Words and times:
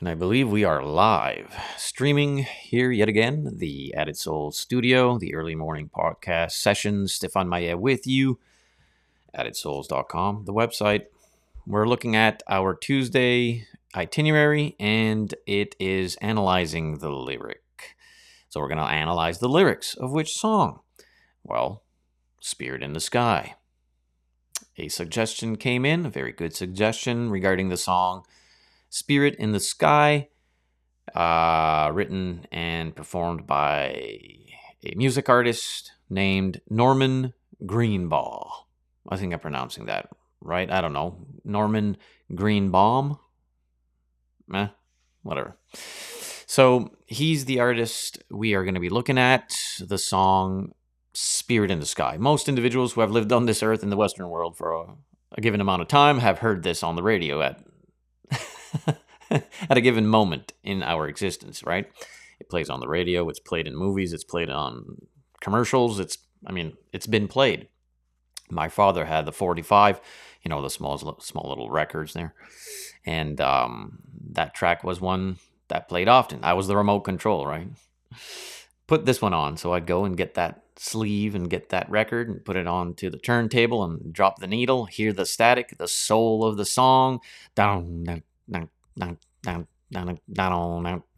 And 0.00 0.08
I 0.08 0.14
believe 0.16 0.50
we 0.50 0.64
are 0.64 0.82
live 0.82 1.54
streaming 1.76 2.38
here 2.38 2.90
yet 2.90 3.08
again, 3.08 3.52
the 3.58 3.94
Added 3.94 4.16
Soul 4.16 4.50
Studio, 4.50 5.18
the 5.18 5.34
early 5.36 5.54
morning 5.54 5.88
podcast 5.88 6.52
session. 6.52 7.06
Stefan 7.06 7.48
Maya 7.48 7.76
with 7.76 8.04
you, 8.04 8.40
addedsouls.com, 9.38 10.46
the 10.46 10.52
website. 10.52 11.06
We're 11.64 11.86
looking 11.86 12.16
at 12.16 12.42
our 12.48 12.74
Tuesday 12.74 13.68
itinerary 13.94 14.74
and 14.80 15.32
it 15.46 15.76
is 15.78 16.16
analyzing 16.16 16.98
the 16.98 17.10
lyric. 17.10 17.94
So 18.48 18.60
we're 18.60 18.68
going 18.68 18.78
to 18.78 18.84
analyze 18.84 19.38
the 19.38 19.48
lyrics 19.48 19.94
of 19.94 20.10
which 20.10 20.36
song? 20.36 20.80
Well, 21.44 21.84
Spirit 22.40 22.82
in 22.82 22.94
the 22.94 23.00
Sky. 23.00 23.54
A 24.76 24.88
suggestion 24.88 25.54
came 25.54 25.84
in, 25.84 26.04
a 26.04 26.10
very 26.10 26.32
good 26.32 26.54
suggestion 26.54 27.30
regarding 27.30 27.68
the 27.68 27.76
song 27.76 28.24
Spirit 28.94 29.34
in 29.40 29.50
the 29.50 29.58
Sky, 29.58 30.28
uh, 31.16 31.90
written 31.92 32.46
and 32.52 32.94
performed 32.94 33.44
by 33.44 33.86
a 34.84 34.94
music 34.94 35.28
artist 35.28 35.90
named 36.08 36.60
Norman 36.70 37.34
Greenbaum. 37.66 38.48
I 39.08 39.16
think 39.16 39.32
I'm 39.32 39.40
pronouncing 39.40 39.86
that 39.86 40.10
right. 40.40 40.70
I 40.70 40.80
don't 40.80 40.92
know. 40.92 41.26
Norman 41.44 41.96
Greenbaum? 42.36 43.18
Eh, 44.54 44.68
whatever. 45.24 45.56
So 46.46 46.92
he's 47.06 47.46
the 47.46 47.58
artist 47.58 48.22
we 48.30 48.54
are 48.54 48.62
going 48.62 48.74
to 48.74 48.80
be 48.80 48.90
looking 48.90 49.18
at. 49.18 49.56
The 49.80 49.98
song 49.98 50.70
Spirit 51.14 51.72
in 51.72 51.80
the 51.80 51.86
Sky. 51.86 52.16
Most 52.16 52.48
individuals 52.48 52.92
who 52.92 53.00
have 53.00 53.10
lived 53.10 53.32
on 53.32 53.46
this 53.46 53.60
earth 53.60 53.82
in 53.82 53.90
the 53.90 53.96
Western 53.96 54.28
world 54.28 54.56
for 54.56 54.72
a, 54.72 54.94
a 55.32 55.40
given 55.40 55.60
amount 55.60 55.82
of 55.82 55.88
time 55.88 56.20
have 56.20 56.38
heard 56.38 56.62
this 56.62 56.84
on 56.84 56.94
the 56.94 57.02
radio 57.02 57.42
at 57.42 57.60
at 59.30 59.76
a 59.76 59.80
given 59.80 60.06
moment 60.06 60.52
in 60.62 60.82
our 60.82 61.08
existence, 61.08 61.62
right? 61.64 61.90
It 62.40 62.48
plays 62.48 62.70
on 62.70 62.80
the 62.80 62.88
radio, 62.88 63.28
it's 63.28 63.40
played 63.40 63.66
in 63.66 63.76
movies, 63.76 64.12
it's 64.12 64.24
played 64.24 64.50
on 64.50 65.06
commercials, 65.40 66.00
it's 66.00 66.18
I 66.46 66.52
mean, 66.52 66.76
it's 66.92 67.06
been 67.06 67.28
played. 67.28 67.68
My 68.50 68.68
father 68.68 69.06
had 69.06 69.24
the 69.24 69.32
45, 69.32 70.00
you 70.42 70.48
know, 70.48 70.60
the 70.60 70.70
small 70.70 70.98
small 71.20 71.48
little 71.48 71.70
records 71.70 72.12
there. 72.12 72.34
And 73.06 73.40
um, 73.40 73.98
that 74.32 74.54
track 74.54 74.84
was 74.84 75.00
one 75.00 75.38
that 75.68 75.88
played 75.88 76.08
often. 76.08 76.40
I 76.42 76.52
was 76.52 76.68
the 76.68 76.76
remote 76.76 77.00
control, 77.00 77.46
right? 77.46 77.68
Put 78.86 79.06
this 79.06 79.22
one 79.22 79.32
on, 79.32 79.56
so 79.56 79.72
I'd 79.72 79.86
go 79.86 80.04
and 80.04 80.16
get 80.16 80.34
that 80.34 80.64
sleeve 80.76 81.34
and 81.34 81.48
get 81.48 81.70
that 81.70 81.88
record 81.88 82.28
and 82.28 82.44
put 82.44 82.56
it 82.56 82.66
onto 82.66 83.08
the 83.08 83.18
turntable 83.18 83.84
and 83.84 84.12
drop 84.12 84.40
the 84.40 84.46
needle, 84.46 84.86
hear 84.86 85.12
the 85.12 85.24
static, 85.24 85.76
the 85.78 85.88
soul 85.88 86.44
of 86.44 86.56
the 86.56 86.64
song, 86.64 87.20
down, 87.54 88.04
down, 88.04 88.22
down, 88.50 88.68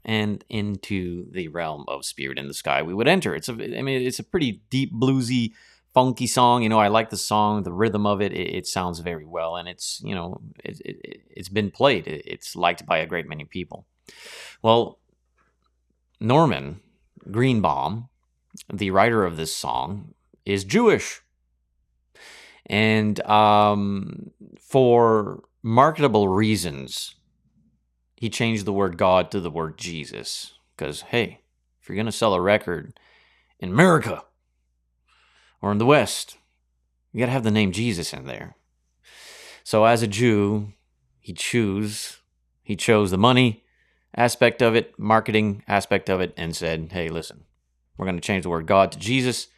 and 0.05 0.45
into 0.49 1.31
the 1.33 1.49
realm 1.49 1.85
of 1.89 2.05
Spirit 2.05 2.39
in 2.39 2.49
the 2.49 2.55
Sky 2.55 2.83
we 2.83 2.95
would 2.95 3.09
enter. 3.09 3.35
It's 3.35 3.49
a, 3.49 3.53
I 3.53 3.83
mean, 3.83 4.03
it's 4.03 4.19
a 4.19 4.25
pretty 4.25 4.63
deep 4.71 4.93
bluesy, 4.93 5.53
funky 5.93 6.27
song. 6.27 6.63
You 6.63 6.69
know, 6.69 6.79
I 6.79 6.89
like 6.89 7.11
the 7.11 7.17
song, 7.17 7.63
the 7.63 7.73
rhythm 7.73 8.07
of 8.07 8.23
it. 8.23 8.33
It, 8.33 8.55
it 8.55 8.67
sounds 8.67 9.01
very 9.01 9.25
well, 9.25 9.57
and 9.57 9.69
it's 9.69 10.01
you 10.05 10.15
know, 10.15 10.41
it, 10.65 10.81
it, 10.85 11.23
it's 11.29 11.49
been 11.49 11.71
played. 11.71 12.07
it's 12.07 12.55
liked 12.55 12.87
by 12.87 12.99
a 12.99 13.07
great 13.07 13.29
many 13.29 13.45
people. 13.45 13.87
Well, 14.63 15.01
Norman 16.21 16.81
Greenbaum, 17.31 18.09
the 18.73 18.91
writer 18.91 19.25
of 19.25 19.37
this 19.37 19.55
song, 19.55 20.15
is 20.45 20.65
Jewish. 20.65 21.21
And 22.67 23.21
um, 23.27 24.31
for 24.61 25.43
marketable 25.63 26.29
reasons, 26.29 27.16
he 28.17 28.31
changed 28.31 28.65
the 28.65 28.73
word 28.73 28.97
God 28.97 29.31
to 29.31 29.41
the 29.41 29.51
word 29.51 29.79
Jesus. 29.79 30.55
Because, 30.77 31.03
hey, 31.03 31.41
if 31.81 31.89
you're 31.89 31.97
going 31.97 32.07
to 32.07 32.13
sell 32.13 32.35
a 32.35 32.41
record 32.41 32.99
in 33.61 33.71
America 33.71 34.25
or 35.61 35.71
in 35.71 35.79
the 35.79 35.87
West, 35.87 36.39
you 37.13 37.21
got 37.21 37.27
to 37.27 37.33
have 37.33 37.45
the 37.45 37.51
name 37.51 37.73
Jesus 37.73 38.13
in 38.13 38.27
there. 38.27 38.57
So, 39.63 39.85
as 39.85 40.03
a 40.03 40.07
Jew, 40.07 40.73
he 41.21 41.33
chose 41.33 42.21
he 42.63 42.75
chose 42.75 43.11
the 43.11 43.19
money 43.19 43.65
aspect 44.17 44.61
of 44.61 44.75
it, 44.75 44.99
marketing 44.99 45.63
aspect 45.69 46.11
of 46.11 46.21
it, 46.21 46.35
and 46.37 46.55
said, 46.55 46.89
"Hey, 46.93 47.09
listen, 47.09 47.45
we're 47.97 48.07
going 48.07 48.17
to 48.17 48.27
change 48.27 48.43
the 48.43 48.49
word 48.49 48.67
God 48.67 48.93
to 48.93 48.99
Jesus, 48.99 49.49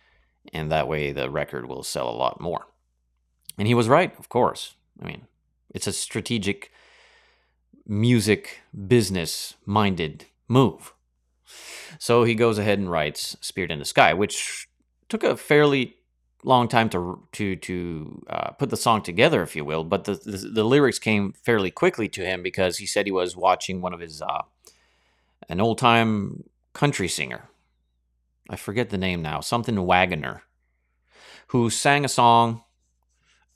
and 0.53 0.71
that 0.71 0.89
way 0.89 1.13
the 1.13 1.31
record 1.31 1.67
will 1.67 1.83
sell 1.83 2.09
a 2.09 2.17
lot 2.17 2.41
more." 2.41 2.67
And 3.57 3.67
he 3.67 3.75
was 3.75 3.89
right, 3.89 4.19
of 4.19 4.29
course. 4.29 4.77
I 5.03 5.07
mean, 5.07 5.27
it's 5.71 5.87
a 5.87 5.93
strategic 5.93 6.71
music 7.89 8.61
business 8.87 9.55
minded 9.65 10.27
move. 10.47 10.93
So 11.99 12.25
he 12.25 12.35
goes 12.35 12.59
ahead 12.59 12.79
and 12.79 12.91
writes 12.91 13.37
Spirit 13.41 13.71
in 13.71 13.79
the 13.79 13.85
Sky, 13.85 14.13
which 14.13 14.69
took 15.09 15.25
a 15.25 15.37
fairly 15.37 15.97
long 16.45 16.69
time 16.69 16.89
to 16.91 17.27
to 17.33 17.57
to 17.57 18.25
uh, 18.29 18.51
put 18.53 18.71
the 18.71 18.77
song 18.77 19.03
together, 19.03 19.43
if 19.43 19.57
you 19.57 19.65
will. 19.65 19.85
But 19.85 20.05
the, 20.05 20.15
the, 20.15 20.37
the 20.37 20.65
lyrics 20.65 20.99
came 20.99 21.33
fairly 21.33 21.71
quickly 21.71 22.09
to 22.11 22.25
him 22.25 22.43
because 22.43 22.79
he 22.79 22.87
said 22.87 23.07
he 23.07 23.13
was 23.13 23.37
watching 23.37 23.81
one 23.81 23.95
of 23.95 24.01
his 24.01 24.21
uh, 24.23 24.43
an 25.49 25.61
old 25.61 25.79
time 25.79 26.45
country 26.75 27.09
singer. 27.09 27.49
I 28.51 28.57
forget 28.57 28.91
the 28.91 28.99
name 28.99 29.21
now, 29.23 29.41
something 29.41 29.85
Wagoner, 29.85 30.43
who 31.49 31.71
sang 31.71 32.05
a 32.05 32.09
song 32.09 32.63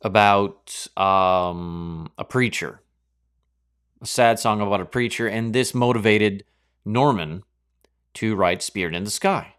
about 0.02 0.86
um, 0.96 2.10
a 2.18 2.24
preacher 2.24 2.80
a 4.02 4.06
sad 4.06 4.38
song 4.38 4.60
about 4.60 4.80
a 4.80 4.84
preacher, 4.84 5.28
and 5.28 5.54
this 5.54 5.74
motivated 5.74 6.44
Norman 6.84 7.44
to 8.14 8.34
write 8.34 8.62
Spirit 8.62 8.94
in 8.94 9.04
the 9.04 9.10
Sky 9.10 9.54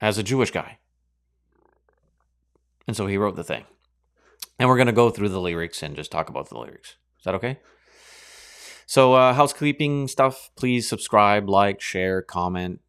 as 0.00 0.18
a 0.18 0.22
Jewish 0.22 0.50
guy. 0.50 0.78
And 2.86 2.96
so 2.96 3.06
he 3.06 3.16
wrote 3.16 3.36
the 3.36 3.44
thing. 3.44 3.64
And 4.58 4.68
we're 4.68 4.76
going 4.76 4.86
to 4.86 4.92
go 4.92 5.10
through 5.10 5.28
the 5.30 5.40
lyrics 5.40 5.82
and 5.82 5.96
just 5.96 6.10
talk 6.10 6.28
about 6.28 6.48
the 6.48 6.58
lyrics. 6.58 6.96
Is 7.18 7.24
that 7.24 7.34
okay? 7.34 7.58
So, 8.86 9.14
uh, 9.14 9.34
housekeeping 9.34 10.06
stuff, 10.06 10.50
please 10.56 10.88
subscribe, 10.88 11.48
like, 11.48 11.80
share, 11.80 12.22
comment, 12.22 12.80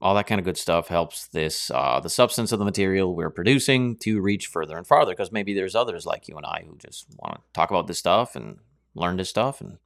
all 0.00 0.14
that 0.14 0.26
kind 0.26 0.38
of 0.38 0.44
good 0.44 0.56
stuff 0.56 0.88
helps 0.88 1.26
this 1.28 1.70
uh, 1.70 2.00
the 2.00 2.08
substance 2.08 2.52
of 2.52 2.58
the 2.58 2.64
material 2.64 3.14
we're 3.14 3.30
producing 3.30 3.96
to 3.96 4.20
reach 4.20 4.46
further 4.46 4.76
and 4.76 4.86
farther 4.86 5.12
because 5.12 5.32
maybe 5.32 5.54
there's 5.54 5.74
others 5.74 6.06
like 6.06 6.28
you 6.28 6.36
and 6.36 6.46
i 6.46 6.64
who 6.66 6.76
just 6.78 7.06
want 7.18 7.34
to 7.34 7.40
talk 7.52 7.70
about 7.70 7.86
this 7.86 7.98
stuff 7.98 8.34
and 8.34 8.58
learn 8.94 9.16
this 9.16 9.28
stuff 9.28 9.60
and 9.60 9.78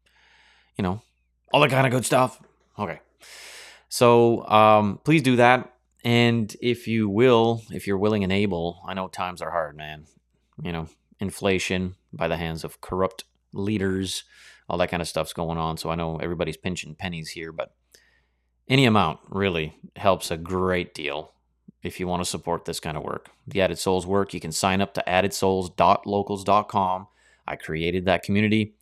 you 0.77 0.83
know 0.83 1.03
all 1.53 1.61
that 1.61 1.71
kind 1.71 1.87
of 1.87 1.93
good 1.93 2.05
stuff. 2.05 2.41
Okay. 2.79 3.01
So 3.89 4.45
um, 4.49 4.99
please 5.05 5.23
do 5.23 5.37
that. 5.37 5.73
And 6.05 6.55
if 6.61 6.89
you 6.89 7.09
will 7.09 7.63
if 7.71 7.87
you're 7.87 7.97
willing 7.97 8.25
and 8.25 8.33
able 8.33 8.83
i 8.87 8.93
know 8.93 9.09
times 9.09 9.41
are 9.41 9.51
hard 9.51 9.77
man. 9.77 10.07
You 10.63 10.73
know 10.73 10.89
inflation 11.21 11.95
by 12.13 12.29
the 12.29 12.37
hands 12.37 12.65
of 12.65 12.81
corrupt 12.81 13.25
leaders 13.53 14.25
all 14.69 14.79
that 14.79 14.91
kind 14.91 15.01
of 15.01 15.09
stuff's 15.09 15.33
going 15.33 15.59
on. 15.59 15.77
So 15.77 15.91
i 15.91 15.95
know 15.95 16.17
everybody's 16.17 16.57
pinching 16.57 16.95
pennies 16.95 17.31
here 17.31 17.53
but 17.53 17.73
any 18.69 18.85
amount 18.87 19.21
really 19.29 19.77
helps 19.97 20.31
a 20.31 20.37
great 20.37 20.95
deal 20.95 21.33
if 21.83 21.99
you 22.01 22.09
want 22.09 22.23
to 22.23 22.29
support 22.29 22.65
this 22.65 22.81
kind 22.81 22.97
of 22.97 23.03
work. 23.03 23.29
The 23.47 23.61
Added 23.61 23.79
Souls 23.79 24.07
work, 24.07 24.33
you 24.33 24.41
can 24.41 24.53
sign 24.53 24.81
up 24.81 24.95
to 24.95 25.05
addedsouls.locals.com. 25.07 27.07
I 27.47 27.57
created 27.57 28.07
that 28.07 28.23
community, 28.23 28.73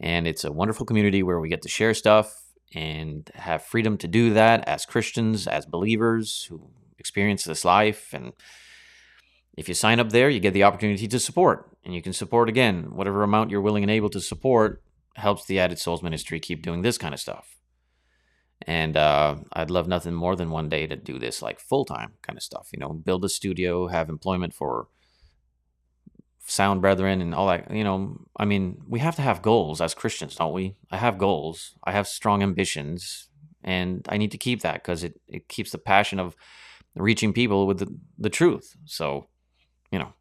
and 0.00 0.26
it's 0.26 0.42
a 0.42 0.50
wonderful 0.50 0.84
community 0.84 1.22
where 1.22 1.38
we 1.38 1.48
get 1.48 1.62
to 1.62 1.68
share 1.68 1.94
stuff 1.94 2.42
and 2.74 3.30
have 3.34 3.62
freedom 3.62 3.96
to 3.98 4.08
do 4.08 4.34
that 4.34 4.68
as 4.68 4.84
Christians, 4.84 5.46
as 5.46 5.64
believers 5.64 6.46
who 6.48 6.60
experience 6.98 7.44
this 7.44 7.64
life. 7.64 8.12
And 8.12 8.32
if 9.56 9.68
you 9.68 9.74
sign 9.74 10.00
up 10.00 10.10
there, 10.10 10.28
you 10.28 10.40
get 10.40 10.54
the 10.54 10.64
opportunity 10.64 11.06
to 11.06 11.20
support, 11.20 11.70
and 11.84 11.94
you 11.94 12.02
can 12.02 12.12
support 12.12 12.48
again 12.48 12.96
whatever 12.96 13.22
amount 13.22 13.50
you're 13.50 13.60
willing 13.60 13.84
and 13.84 13.90
able 13.90 14.10
to 14.10 14.20
support 14.20 14.82
helps 15.14 15.46
the 15.46 15.60
Added 15.60 15.78
Souls 15.78 16.02
ministry 16.02 16.40
keep 16.40 16.62
doing 16.62 16.82
this 16.82 16.98
kind 16.98 17.14
of 17.14 17.20
stuff. 17.20 17.59
And 18.66 18.96
uh, 18.96 19.36
I'd 19.52 19.70
love 19.70 19.88
nothing 19.88 20.14
more 20.14 20.36
than 20.36 20.50
one 20.50 20.68
day 20.68 20.86
to 20.86 20.96
do 20.96 21.18
this 21.18 21.40
like 21.40 21.60
full 21.60 21.84
time 21.84 22.12
kind 22.22 22.36
of 22.36 22.42
stuff. 22.42 22.68
You 22.72 22.78
know, 22.78 22.90
build 22.90 23.24
a 23.24 23.28
studio, 23.28 23.88
have 23.88 24.08
employment 24.08 24.52
for 24.54 24.88
sound 26.50 26.80
brethren 26.82 27.20
and 27.20 27.34
all 27.34 27.46
that. 27.46 27.70
You 27.70 27.84
know, 27.84 28.20
I 28.36 28.44
mean, 28.44 28.82
we 28.86 28.98
have 29.00 29.16
to 29.16 29.22
have 29.22 29.42
goals 29.42 29.80
as 29.80 29.94
Christians, 29.94 30.36
don't 30.36 30.52
we? 30.52 30.76
I 30.90 30.96
have 30.96 31.18
goals. 31.18 31.74
I 31.84 31.92
have 31.92 32.08
strong 32.08 32.42
ambitions, 32.42 33.28
and 33.62 34.06
I 34.08 34.16
need 34.16 34.32
to 34.32 34.38
keep 34.38 34.62
that 34.62 34.74
because 34.74 35.04
it, 35.04 35.20
it 35.28 35.48
keeps 35.48 35.70
the 35.70 35.78
passion 35.78 36.18
of 36.18 36.36
reaching 36.94 37.32
people 37.32 37.66
with 37.66 37.78
the, 37.78 37.96
the 38.18 38.30
truth. 38.30 38.76
So, 38.84 39.28
you 39.90 39.98
know, 39.98 40.12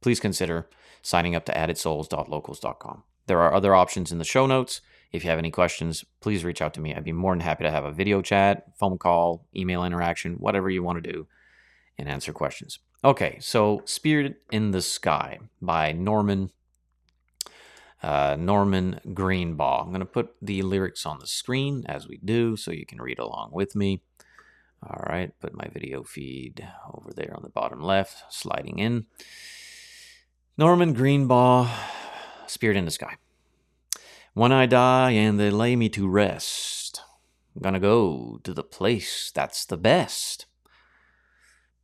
please 0.00 0.20
consider 0.20 0.68
signing 1.02 1.34
up 1.34 1.44
to 1.46 1.52
addedsouls.locals.com. 1.52 3.04
There 3.26 3.40
are 3.40 3.54
other 3.54 3.74
options 3.74 4.12
in 4.12 4.18
the 4.18 4.24
show 4.24 4.46
notes. 4.46 4.80
If 5.10 5.24
you 5.24 5.30
have 5.30 5.38
any 5.38 5.50
questions, 5.50 6.04
please 6.20 6.44
reach 6.44 6.60
out 6.60 6.74
to 6.74 6.80
me. 6.80 6.94
I'd 6.94 7.04
be 7.04 7.12
more 7.12 7.32
than 7.32 7.40
happy 7.40 7.64
to 7.64 7.70
have 7.70 7.84
a 7.84 7.92
video 7.92 8.20
chat, 8.20 8.64
phone 8.78 8.98
call, 8.98 9.46
email 9.56 9.84
interaction, 9.84 10.34
whatever 10.34 10.68
you 10.68 10.82
want 10.82 11.02
to 11.02 11.12
do, 11.12 11.26
and 11.96 12.08
answer 12.08 12.32
questions. 12.32 12.78
Okay, 13.04 13.38
so 13.40 13.82
Spirit 13.84 14.42
in 14.50 14.72
the 14.72 14.82
Sky 14.82 15.38
by 15.62 15.92
Norman 15.92 16.50
uh, 18.02 18.36
Norman 18.38 19.00
Greenbaum. 19.12 19.86
I'm 19.86 19.88
going 19.88 20.00
to 20.00 20.06
put 20.06 20.34
the 20.40 20.62
lyrics 20.62 21.04
on 21.04 21.18
the 21.18 21.26
screen 21.26 21.84
as 21.86 22.06
we 22.06 22.18
do 22.18 22.56
so 22.56 22.70
you 22.70 22.86
can 22.86 23.00
read 23.00 23.18
along 23.18 23.50
with 23.52 23.74
me. 23.74 24.02
All 24.82 25.02
right, 25.08 25.32
put 25.40 25.54
my 25.54 25.68
video 25.72 26.04
feed 26.04 26.68
over 26.94 27.12
there 27.12 27.32
on 27.34 27.42
the 27.42 27.48
bottom 27.48 27.80
left, 27.80 28.32
sliding 28.32 28.78
in. 28.78 29.06
Norman 30.56 30.92
Greenbaum, 30.92 31.68
Spirit 32.46 32.76
in 32.76 32.84
the 32.84 32.90
Sky. 32.92 33.16
When 34.38 34.52
I 34.52 34.66
die 34.66 35.10
and 35.10 35.40
they 35.40 35.50
lay 35.50 35.74
me 35.74 35.88
to 35.88 36.08
rest, 36.08 37.02
I'm 37.56 37.62
gonna 37.62 37.80
go 37.80 38.38
to 38.44 38.54
the 38.54 38.62
place 38.62 39.32
that's 39.34 39.66
the 39.66 39.76
best. 39.76 40.46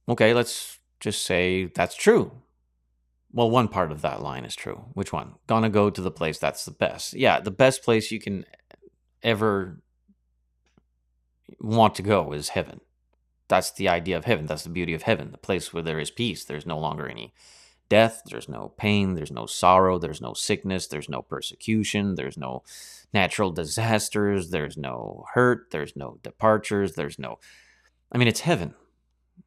Okay, 0.09 0.33
let's 0.33 0.79
just 1.01 1.27
say 1.27 1.65
that's 1.65 1.97
true. 1.97 2.31
Well, 3.33 3.51
one 3.51 3.67
part 3.67 3.91
of 3.91 4.03
that 4.03 4.23
line 4.23 4.45
is 4.45 4.55
true. 4.55 4.85
Which 4.93 5.13
one? 5.13 5.35
Gonna 5.49 5.69
go 5.69 5.91
to 5.91 6.01
the 6.01 6.13
place 6.13 6.39
that's 6.39 6.65
the 6.65 6.71
best. 6.71 7.15
Yeah, 7.15 7.41
the 7.41 7.51
best 7.51 7.83
place 7.83 8.13
you 8.13 8.21
can 8.21 8.45
ever 9.21 9.83
want 11.59 11.97
to 11.97 12.03
go 12.03 12.33
is 12.33 12.51
heaven. 12.51 12.83
That's 13.49 13.73
the 13.73 13.89
idea 13.89 14.17
of 14.17 14.27
heaven. 14.27 14.47
That's 14.47 14.63
the 14.63 14.69
beauty 14.69 14.95
of 14.95 15.03
heaven, 15.03 15.33
the 15.33 15.39
place 15.39 15.75
where 15.75 15.83
there 15.83 15.99
is 15.99 16.13
peace. 16.13 16.45
There's 16.45 16.67
no 16.67 16.79
longer 16.79 17.09
any 17.09 17.35
death, 17.89 18.23
there's 18.27 18.49
no 18.49 18.73
pain, 18.77 19.15
there's 19.15 19.31
no 19.31 19.47
sorrow, 19.47 19.99
there's 19.99 20.21
no 20.21 20.35
sickness, 20.35 20.87
there's 20.87 21.09
no 21.09 21.23
persecution, 21.23 22.15
there's 22.15 22.37
no 22.37 22.63
natural 23.13 23.51
disasters, 23.51 24.51
there's 24.51 24.77
no 24.77 25.25
hurt, 25.35 25.71
there's 25.71 25.95
no 25.97 26.19
departures, 26.23 26.95
there's 26.95 27.19
no. 27.19 27.39
I 28.13 28.19
mean, 28.19 28.29
it's 28.29 28.41
heaven. 28.41 28.75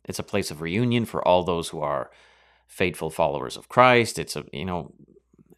It's 0.06 0.20
a 0.20 0.24
place 0.24 0.52
of 0.52 0.62
reunion 0.62 1.06
for 1.06 1.26
all 1.26 1.44
those 1.44 1.70
who 1.70 1.82
are 1.82 2.12
faithful 2.68 3.10
followers 3.10 3.58
of 3.58 3.70
Christ. 3.70 4.20
It's 4.20 4.36
a, 4.36 4.46
you 4.52 4.66
know, 4.66 4.94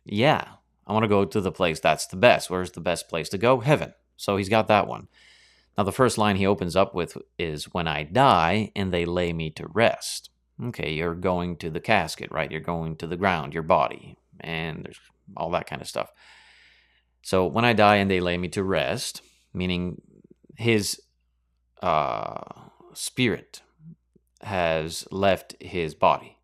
yeah, 0.06 0.46
I 0.88 0.94
want 0.94 1.04
to 1.04 1.10
go 1.10 1.26
to 1.26 1.42
the 1.42 1.52
place 1.52 1.80
that's 1.80 2.08
the 2.08 2.18
best. 2.18 2.50
Where's 2.50 2.72
the 2.72 2.82
best 2.82 3.10
place 3.10 3.30
to 3.30 3.38
go? 3.38 3.60
Heaven. 3.60 3.94
So 4.18 4.38
he's 4.38 4.50
got 4.50 4.68
that 4.68 4.88
one. 4.88 5.08
Now, 5.78 5.84
the 5.84 5.92
first 5.92 6.18
line 6.18 6.36
he 6.36 6.46
opens 6.46 6.76
up 6.76 6.94
with 6.94 7.18
is 7.38 7.74
When 7.74 7.88
I 7.88 8.04
die 8.04 8.72
and 8.76 8.92
they 8.92 9.06
lay 9.06 9.32
me 9.32 9.50
to 9.52 9.68
rest. 9.68 10.30
Okay, 10.68 10.92
you're 10.92 11.16
going 11.16 11.56
to 11.58 11.70
the 11.70 11.80
casket, 11.80 12.32
right? 12.32 12.52
You're 12.52 12.60
going 12.60 12.98
to 12.98 13.08
the 13.08 13.18
ground, 13.18 13.54
your 13.54 13.64
body, 13.64 14.18
and 14.42 14.84
there's 14.84 15.00
all 15.38 15.52
that 15.52 15.68
kind 15.68 15.82
of 15.82 15.88
stuff. 15.88 16.12
So, 17.22 17.46
when 17.46 17.66
I 17.66 17.74
die 17.74 17.98
and 17.98 18.12
they 18.12 18.20
lay 18.20 18.38
me 18.38 18.50
to 18.50 18.64
rest, 18.64 19.22
meaning 19.54 20.02
his 20.58 21.02
uh, 21.82 22.42
spirit 22.94 23.62
has 24.42 25.08
left 25.12 25.56
his 25.60 25.94
body. 25.94 26.38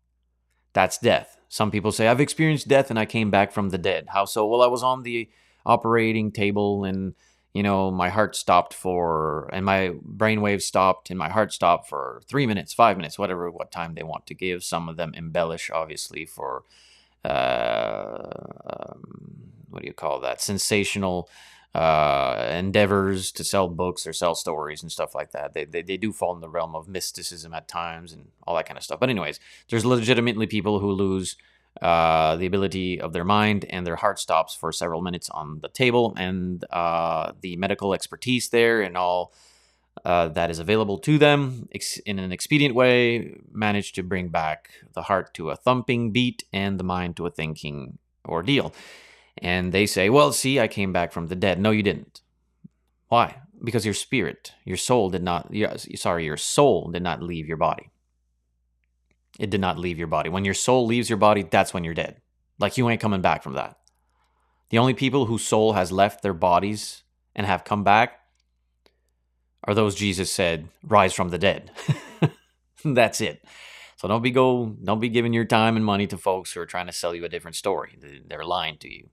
That's 0.72 0.98
death. 0.98 1.36
Some 1.48 1.70
people 1.70 1.92
say, 1.92 2.08
I've 2.08 2.20
experienced 2.20 2.68
death 2.68 2.90
and 2.90 2.98
I 2.98 3.06
came 3.06 3.30
back 3.30 3.52
from 3.52 3.70
the 3.70 3.78
dead. 3.78 4.08
How 4.08 4.24
so? 4.24 4.46
Well, 4.46 4.62
I 4.62 4.66
was 4.66 4.82
on 4.82 5.02
the 5.02 5.30
operating 5.64 6.32
table 6.32 6.84
and 6.84 7.14
you 7.56 7.62
know, 7.62 7.90
my 7.90 8.10
heart 8.10 8.36
stopped 8.36 8.74
for, 8.74 9.48
and 9.50 9.64
my 9.64 9.94
brain 10.02 10.42
waves 10.42 10.66
stopped, 10.66 11.08
and 11.08 11.18
my 11.18 11.30
heart 11.30 11.54
stopped 11.54 11.88
for 11.88 12.20
three 12.28 12.46
minutes, 12.46 12.74
five 12.74 12.98
minutes, 12.98 13.18
whatever, 13.18 13.50
what 13.50 13.72
time 13.72 13.94
they 13.94 14.02
want 14.02 14.26
to 14.26 14.34
give. 14.34 14.62
Some 14.62 14.90
of 14.90 14.98
them 14.98 15.14
embellish, 15.14 15.70
obviously, 15.70 16.26
for 16.26 16.64
uh, 17.24 18.18
um, 18.66 19.00
what 19.70 19.80
do 19.80 19.88
you 19.88 19.94
call 19.94 20.20
that? 20.20 20.42
Sensational 20.42 21.30
uh, 21.74 22.46
endeavors 22.50 23.32
to 23.32 23.42
sell 23.42 23.68
books 23.68 24.06
or 24.06 24.12
sell 24.12 24.34
stories 24.34 24.82
and 24.82 24.92
stuff 24.92 25.14
like 25.14 25.32
that. 25.32 25.54
They, 25.54 25.64
they, 25.64 25.80
they 25.80 25.96
do 25.96 26.12
fall 26.12 26.34
in 26.34 26.42
the 26.42 26.50
realm 26.50 26.74
of 26.74 26.88
mysticism 26.88 27.54
at 27.54 27.68
times 27.68 28.12
and 28.12 28.28
all 28.46 28.54
that 28.56 28.66
kind 28.66 28.76
of 28.76 28.84
stuff. 28.84 29.00
But, 29.00 29.08
anyways, 29.08 29.40
there's 29.70 29.86
legitimately 29.86 30.46
people 30.46 30.80
who 30.80 30.92
lose 30.92 31.36
uh, 31.82 32.36
the 32.36 32.46
ability 32.46 33.00
of 33.00 33.12
their 33.12 33.24
mind 33.24 33.64
and 33.68 33.86
their 33.86 33.96
heart 33.96 34.18
stops 34.18 34.54
for 34.54 34.72
several 34.72 35.02
minutes 35.02 35.28
on 35.30 35.60
the 35.60 35.68
table, 35.68 36.14
and 36.16 36.64
uh, 36.70 37.32
the 37.40 37.56
medical 37.56 37.94
expertise 37.94 38.48
there 38.48 38.80
and 38.82 38.96
all 38.96 39.32
uh, 40.04 40.28
that 40.28 40.50
is 40.50 40.58
available 40.58 40.98
to 40.98 41.18
them 41.18 41.68
ex- 41.74 41.98
in 41.98 42.18
an 42.18 42.32
expedient 42.32 42.74
way 42.74 43.40
manage 43.50 43.92
to 43.92 44.02
bring 44.02 44.28
back 44.28 44.70
the 44.92 45.02
heart 45.02 45.32
to 45.34 45.50
a 45.50 45.56
thumping 45.56 46.12
beat 46.12 46.44
and 46.52 46.78
the 46.78 46.84
mind 46.84 47.16
to 47.16 47.26
a 47.26 47.30
thinking 47.30 47.98
ordeal. 48.26 48.72
And 49.38 49.72
they 49.72 49.86
say, 49.86 50.08
Well, 50.08 50.32
see, 50.32 50.60
I 50.60 50.68
came 50.68 50.92
back 50.92 51.12
from 51.12 51.28
the 51.28 51.36
dead. 51.36 51.58
No, 51.60 51.70
you 51.70 51.82
didn't. 51.82 52.20
Why? 53.08 53.36
Because 53.62 53.84
your 53.84 53.94
spirit, 53.94 54.52
your 54.64 54.76
soul 54.76 55.10
did 55.10 55.22
not, 55.22 55.52
your, 55.52 55.76
sorry, 55.76 56.24
your 56.24 56.36
soul 56.36 56.90
did 56.90 57.02
not 57.02 57.22
leave 57.22 57.46
your 57.46 57.56
body. 57.56 57.90
It 59.38 59.50
did 59.50 59.60
not 59.60 59.78
leave 59.78 59.98
your 59.98 60.06
body. 60.06 60.30
When 60.30 60.44
your 60.44 60.54
soul 60.54 60.86
leaves 60.86 61.10
your 61.10 61.18
body, 61.18 61.42
that's 61.42 61.74
when 61.74 61.84
you're 61.84 61.94
dead. 61.94 62.20
Like 62.58 62.78
you 62.78 62.88
ain't 62.88 63.00
coming 63.00 63.20
back 63.20 63.42
from 63.42 63.54
that. 63.54 63.78
The 64.70 64.78
only 64.78 64.94
people 64.94 65.26
whose 65.26 65.46
soul 65.46 65.74
has 65.74 65.92
left 65.92 66.22
their 66.22 66.34
bodies 66.34 67.02
and 67.34 67.46
have 67.46 67.64
come 67.64 67.84
back 67.84 68.20
are 69.64 69.74
those 69.74 69.94
Jesus 69.94 70.30
said 70.30 70.68
rise 70.82 71.12
from 71.12 71.28
the 71.28 71.38
dead. 71.38 71.70
that's 72.84 73.20
it. 73.20 73.44
So 73.96 74.08
don't 74.08 74.22
be 74.22 74.30
go 74.30 74.76
don't 74.82 75.00
be 75.00 75.08
giving 75.08 75.32
your 75.32 75.44
time 75.44 75.76
and 75.76 75.84
money 75.84 76.06
to 76.06 76.18
folks 76.18 76.52
who 76.52 76.60
are 76.60 76.66
trying 76.66 76.86
to 76.86 76.92
sell 76.92 77.14
you 77.14 77.24
a 77.24 77.28
different 77.28 77.56
story. 77.56 77.98
They're 78.26 78.44
lying 78.44 78.78
to 78.78 78.92
you. 78.92 79.08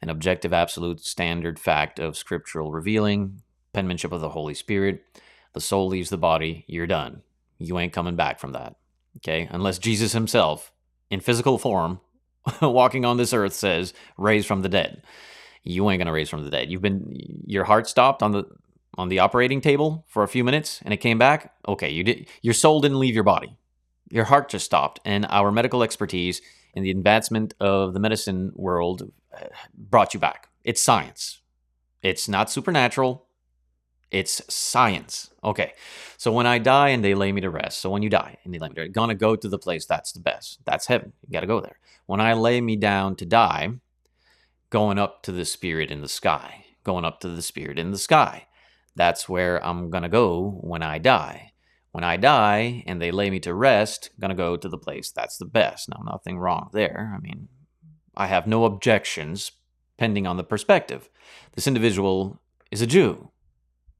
An 0.00 0.08
objective 0.08 0.52
absolute 0.52 1.00
standard 1.00 1.60
fact 1.60 2.00
of 2.00 2.16
scriptural 2.16 2.72
revealing, 2.72 3.42
penmanship 3.72 4.12
of 4.12 4.20
the 4.20 4.30
Holy 4.30 4.54
Spirit, 4.54 5.04
the 5.52 5.60
soul 5.60 5.86
leaves 5.86 6.10
the 6.10 6.18
body, 6.18 6.64
you're 6.66 6.86
done. 6.86 7.22
You 7.58 7.78
ain't 7.78 7.92
coming 7.92 8.16
back 8.16 8.40
from 8.40 8.52
that. 8.52 8.76
Okay, 9.18 9.48
unless 9.50 9.78
Jesus 9.78 10.12
himself, 10.12 10.72
in 11.10 11.20
physical 11.20 11.58
form, 11.58 12.00
walking 12.62 13.04
on 13.04 13.16
this 13.16 13.32
earth, 13.32 13.52
says, 13.52 13.92
"Raise 14.16 14.46
from 14.46 14.62
the 14.62 14.68
dead." 14.68 15.02
You 15.64 15.88
ain't 15.90 16.00
gonna 16.00 16.12
raise 16.12 16.28
from 16.28 16.44
the 16.44 16.50
dead. 16.50 16.70
You've 16.70 16.82
been 16.82 17.42
your 17.46 17.64
heart 17.64 17.88
stopped 17.88 18.22
on 18.22 18.32
the 18.32 18.44
on 18.98 19.08
the 19.08 19.20
operating 19.20 19.60
table 19.60 20.04
for 20.08 20.22
a 20.22 20.28
few 20.28 20.44
minutes, 20.44 20.80
and 20.84 20.92
it 20.92 20.98
came 20.98 21.18
back. 21.18 21.54
Okay, 21.66 21.90
you 21.90 22.04
did. 22.04 22.28
Your 22.42 22.54
soul 22.54 22.80
didn't 22.80 22.98
leave 22.98 23.14
your 23.14 23.24
body. 23.24 23.56
Your 24.10 24.24
heart 24.24 24.48
just 24.48 24.66
stopped, 24.66 25.00
and 25.04 25.26
our 25.30 25.52
medical 25.52 25.82
expertise 25.82 26.42
and 26.74 26.84
the 26.84 26.90
advancement 26.90 27.54
of 27.60 27.94
the 27.94 28.00
medicine 28.00 28.52
world 28.54 29.10
uh, 29.34 29.46
brought 29.74 30.14
you 30.14 30.20
back. 30.20 30.48
It's 30.64 30.82
science. 30.82 31.40
It's 32.02 32.28
not 32.28 32.50
supernatural. 32.50 33.26
It's 34.12 34.42
science. 34.52 35.30
Okay. 35.42 35.72
So 36.18 36.30
when 36.30 36.46
I 36.46 36.58
die 36.58 36.90
and 36.90 37.02
they 37.02 37.14
lay 37.14 37.32
me 37.32 37.40
to 37.40 37.50
rest, 37.50 37.80
so 37.80 37.90
when 37.90 38.02
you 38.02 38.10
die 38.10 38.36
and 38.44 38.52
they 38.52 38.58
lay 38.58 38.68
me 38.68 38.74
to 38.74 38.80
rest, 38.82 38.92
gonna 38.92 39.14
go 39.14 39.34
to 39.34 39.48
the 39.48 39.58
place 39.58 39.86
that's 39.86 40.12
the 40.12 40.20
best. 40.20 40.60
That's 40.66 40.86
heaven. 40.86 41.14
You 41.26 41.32
gotta 41.32 41.46
go 41.46 41.60
there. 41.60 41.78
When 42.06 42.20
I 42.20 42.34
lay 42.34 42.60
me 42.60 42.76
down 42.76 43.16
to 43.16 43.24
die, 43.24 43.70
going 44.68 44.98
up 44.98 45.22
to 45.22 45.32
the 45.32 45.46
spirit 45.46 45.90
in 45.90 46.02
the 46.02 46.08
sky, 46.08 46.66
going 46.84 47.06
up 47.06 47.20
to 47.20 47.28
the 47.28 47.42
spirit 47.42 47.78
in 47.78 47.90
the 47.90 47.98
sky. 47.98 48.46
That's 48.94 49.30
where 49.30 49.64
I'm 49.64 49.88
gonna 49.88 50.10
go 50.10 50.58
when 50.60 50.82
I 50.82 50.98
die. 50.98 51.52
When 51.92 52.04
I 52.04 52.18
die 52.18 52.84
and 52.86 53.00
they 53.00 53.10
lay 53.10 53.30
me 53.30 53.40
to 53.40 53.54
rest, 53.54 54.10
gonna 54.20 54.34
go 54.34 54.58
to 54.58 54.68
the 54.68 54.78
place 54.78 55.10
that's 55.10 55.38
the 55.38 55.46
best. 55.46 55.88
Now, 55.88 56.02
nothing 56.04 56.38
wrong 56.38 56.68
there. 56.74 57.14
I 57.16 57.18
mean, 57.18 57.48
I 58.14 58.26
have 58.26 58.46
no 58.46 58.66
objections 58.66 59.52
pending 59.96 60.26
on 60.26 60.36
the 60.36 60.44
perspective. 60.44 61.08
This 61.54 61.66
individual 61.66 62.40
is 62.70 62.82
a 62.82 62.86
Jew. 62.86 63.31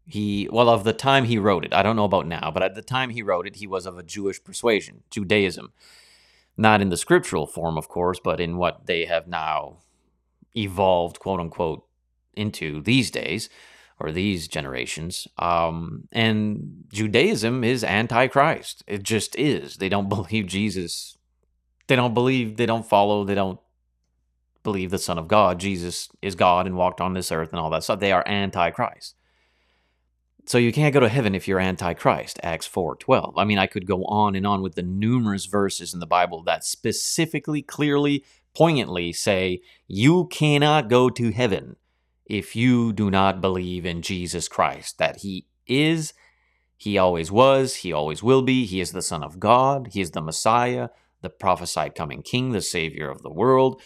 He, 0.07 0.49
well, 0.51 0.69
of 0.69 0.85
the 0.85 0.93
time 0.93 1.25
he 1.25 1.39
wrote 1.39 1.65
it, 1.65 1.73
I 1.73 1.83
don't 1.83 1.97
know 1.97 2.05
about 2.05 2.27
now, 2.27 2.51
but 2.51 2.63
at 2.63 2.75
the 2.75 2.83
time 2.83 3.11
he 3.11 3.23
wrote 3.23 3.47
it, 3.47 3.57
he 3.57 3.67
was 3.67 3.87
of 3.87 3.97
a 3.97 4.03
Jewish 4.03 4.43
persuasion, 4.43 5.03
Judaism. 5.11 5.73
Not 6.57 6.83
in 6.83 6.91
the 6.91 6.97
scriptural 6.97 7.47
form, 7.47 7.79
of 7.79 7.89
course, 7.89 8.21
but 8.23 8.41
in 8.41 8.57
what 8.57 8.87
they 8.87 9.07
have 9.07 9.27
now 9.27 9.79
evolved, 10.55 11.19
quote 11.19 11.41
unquote, 11.41 11.87
into 12.35 12.83
these 12.83 13.11
days 13.11 13.49
or 13.99 14.11
these 14.11 14.49
generations. 14.49 15.29
Um, 15.39 16.09
and 16.13 16.85
Judaism 16.93 17.65
is 17.65 17.85
antichrist. 17.85 18.83
It 18.87 19.03
just 19.03 19.37
is. 19.37 19.77
They 19.77 19.89
don't 19.89 20.09
believe 20.11 20.47
Jesus. 20.47 21.17
They 21.87 21.97
don't 21.97 22.15
believe, 22.15 22.57
they 22.57 22.67
don't 22.67 22.87
follow, 22.87 23.25
they 23.25 23.35
don't 23.35 23.61
believe 24.63 24.91
the 24.91 24.99
Son 24.99 25.19
of 25.19 25.29
God. 25.29 25.59
Jesus 25.59 26.09
is 26.21 26.35
God 26.35 26.67
and 26.67 26.77
walked 26.77 27.01
on 27.01 27.15
this 27.15 27.33
earth 27.33 27.51
and 27.51 27.61
all 27.61 27.71
that 27.71 27.85
stuff. 27.85 28.01
They 28.01 28.13
are 28.13 28.27
antichrist. 28.27 29.15
So 30.45 30.59
you 30.59 30.73
can't 30.73 30.93
go 30.93 31.01
to 31.01 31.09
heaven 31.09 31.35
if 31.35 31.47
you're 31.47 31.61
antichrist, 31.61 32.41
Acts 32.43 32.67
4:12. 32.67 33.35
I 33.37 33.45
mean, 33.45 33.59
I 33.59 33.67
could 33.67 33.87
go 33.87 34.05
on 34.05 34.35
and 34.35 34.47
on 34.47 34.61
with 34.61 34.75
the 34.75 34.83
numerous 34.83 35.47
verses 35.47 35.95
in 35.95 36.01
the 36.01 36.07
Bible 36.07 36.43
that 36.45 36.65
specifically, 36.65 37.63
clearly, 37.63 38.25
poignantly 38.55 39.13
say 39.13 39.63
you 39.87 40.27
cannot 40.27 40.89
go 40.89 41.09
to 41.11 41.31
heaven 41.31 41.77
if 42.27 42.57
you 42.57 42.93
do 42.93 43.11
not 43.11 43.41
believe 43.41 43.85
in 43.85 44.03
Jesus 44.03 44.49
Christ, 44.49 44.99
that 44.99 45.19
he 45.19 45.47
is, 45.67 46.13
he 46.77 46.99
always 46.99 47.31
was, 47.31 47.77
he 47.77 47.93
always 47.93 48.23
will 48.23 48.43
be, 48.43 48.65
he 48.65 48.81
is 48.81 48.93
the 48.93 49.03
son 49.03 49.23
of 49.23 49.39
God, 49.39 49.91
he 49.93 50.01
is 50.01 50.13
the 50.13 50.23
Messiah, 50.23 50.89
the 51.21 51.31
prophesied 51.31 51.95
coming 51.95 52.23
king, 52.23 52.51
the 52.51 52.61
savior 52.61 53.09
of 53.09 53.23
the 53.23 53.31
world. 53.31 53.81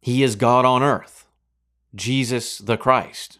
He 0.00 0.22
is 0.22 0.36
God 0.36 0.64
on 0.64 0.82
earth. 0.82 1.26
Jesus 1.94 2.58
the 2.58 2.76
Christ. 2.76 3.38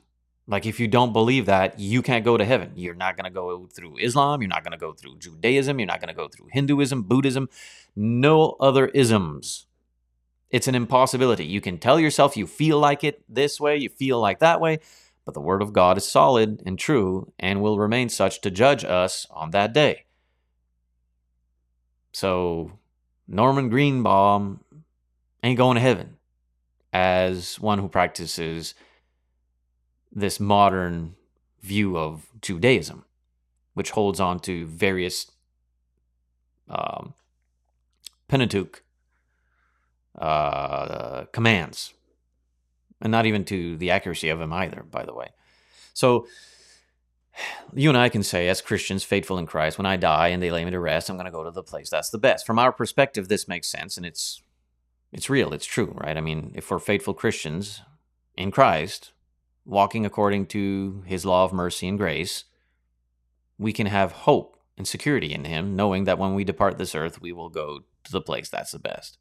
Like, 0.51 0.65
if 0.65 0.81
you 0.81 0.89
don't 0.89 1.13
believe 1.13 1.45
that, 1.45 1.79
you 1.79 2.01
can't 2.01 2.25
go 2.25 2.39
to 2.39 2.45
heaven. 2.45 2.73
You're 2.75 2.95
not 2.95 3.17
going 3.17 3.25
to 3.25 3.31
go 3.31 3.67
through 3.67 3.99
Islam. 3.99 4.41
You're 4.41 4.49
not 4.49 4.65
going 4.65 4.73
to 4.73 4.79
go 4.79 4.95
through 4.95 5.19
Judaism. 5.19 5.79
You're 5.79 5.87
not 5.87 6.01
going 6.01 6.09
to 6.09 6.15
go 6.15 6.27
through 6.27 6.49
Hinduism, 6.53 7.03
Buddhism, 7.03 7.51
no 7.95 8.57
other 8.59 8.87
isms. 8.89 9.67
It's 10.51 10.67
an 10.67 10.75
impossibility. 10.75 11.45
You 11.45 11.61
can 11.61 11.77
tell 11.77 12.01
yourself 12.01 12.35
you 12.35 12.47
feel 12.47 12.79
like 12.79 13.05
it 13.05 13.23
this 13.29 13.61
way, 13.61 13.77
you 13.77 13.91
feel 13.91 14.19
like 14.19 14.39
that 14.39 14.59
way, 14.59 14.79
but 15.27 15.35
the 15.35 15.41
Word 15.43 15.61
of 15.61 15.75
God 15.75 15.99
is 15.99 16.09
solid 16.09 16.63
and 16.65 16.79
true 16.79 17.31
and 17.39 17.61
will 17.61 17.79
remain 17.79 18.09
such 18.09 18.41
to 18.41 18.51
judge 18.51 18.83
us 18.85 19.27
on 19.31 19.51
that 19.51 19.75
day. 19.75 20.07
So, 22.13 22.73
Norman 23.29 23.69
Greenbaum 23.69 24.65
ain't 25.43 25.59
going 25.59 25.75
to 25.75 25.83
heaven 25.83 26.17
as 26.91 27.61
one 27.61 27.79
who 27.79 27.89
practices 27.89 28.75
this 30.13 30.41
modern 30.41 31.15
view 31.63 31.97
of 31.97 32.27
Judaism, 32.41 33.05
which 33.75 33.91
holds 33.91 34.21
on 34.21 34.41
to 34.41 34.67
various 34.67 35.31
um, 36.69 37.15
Pentateuch 38.29 38.83
uh, 40.19 41.25
commands, 41.33 41.95
and 43.01 43.11
not 43.11 43.27
even 43.27 43.45
to 43.47 43.77
the 43.77 43.91
accuracy 43.91 44.29
of 44.29 44.39
them 44.39 44.53
either, 44.53 44.83
by 44.83 45.05
the 45.05 45.15
way. 45.15 45.29
So, 45.95 46.27
you 47.73 47.89
and 47.89 47.99
I 47.99 48.09
can 48.09 48.23
say, 48.23 48.49
as 48.49 48.61
Christians 48.61 49.05
faithful 49.05 49.39
in 49.39 49.47
Christ, 49.47 49.79
when 49.79 49.87
I 49.87 49.97
die 49.97 50.29
and 50.29 50.43
they 50.43 50.51
lay 50.51 50.65
me 50.65 50.73
to 50.73 50.81
rest, 50.81 51.09
I'm 51.09 51.17
going 51.17 51.27
to 51.27 51.31
go 51.31 51.45
to 51.45 51.51
the 51.51 51.63
place 51.63 51.91
that's 51.91 52.11
the 52.11 52.19
best. 52.19 52.47
From 52.47 52.59
our 52.59 52.73
perspective, 52.73 53.29
this 53.29 53.47
makes 53.47 53.69
sense, 53.69 53.97
and 53.97 54.05
it's 54.05 54.43
it's 55.13 55.31
real, 55.31 55.55
it's 55.55 55.67
true, 55.67 55.95
right? 55.95 56.17
I 56.17 56.21
mean, 56.21 56.53
if 56.55 56.71
we're 56.71 56.79
faithful 56.79 57.15
Christians 57.15 57.81
in 58.37 58.51
Christ, 58.51 59.13
walking 59.69 60.05
according 60.05 60.47
to 60.47 61.03
His 61.07 61.25
law 61.25 61.45
of 61.45 61.53
mercy 61.53 61.87
and 61.87 61.99
grace, 61.99 62.45
we 63.59 63.73
can 63.73 63.87
have 63.87 64.13
hope 64.13 64.57
and 64.77 64.89
security 64.89 65.33
in 65.33 65.45
Him, 65.45 65.77
knowing 65.77 66.05
that 66.05 66.19
when 66.19 66.35
we 66.35 66.43
depart 66.43 66.79
this 66.79 66.95
earth, 66.95 67.21
we 67.21 67.33
will 67.33 67.51
go 67.51 67.81
to 68.05 68.13
the 68.13 68.21
place 68.21 68.49
that's 68.49 68.73
the 68.73 68.79
best. 68.79 69.19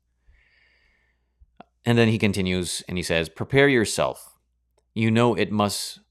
And 1.85 1.97
then 1.97 2.09
he 2.09 2.17
continues 2.17 2.83
and 2.87 2.97
he 2.97 3.03
says, 3.03 3.29
Prepare 3.29 3.69
yourself. 3.69 4.37
You 4.93 5.09
know 5.09 5.35
it 5.35 5.51
must. 5.51 6.01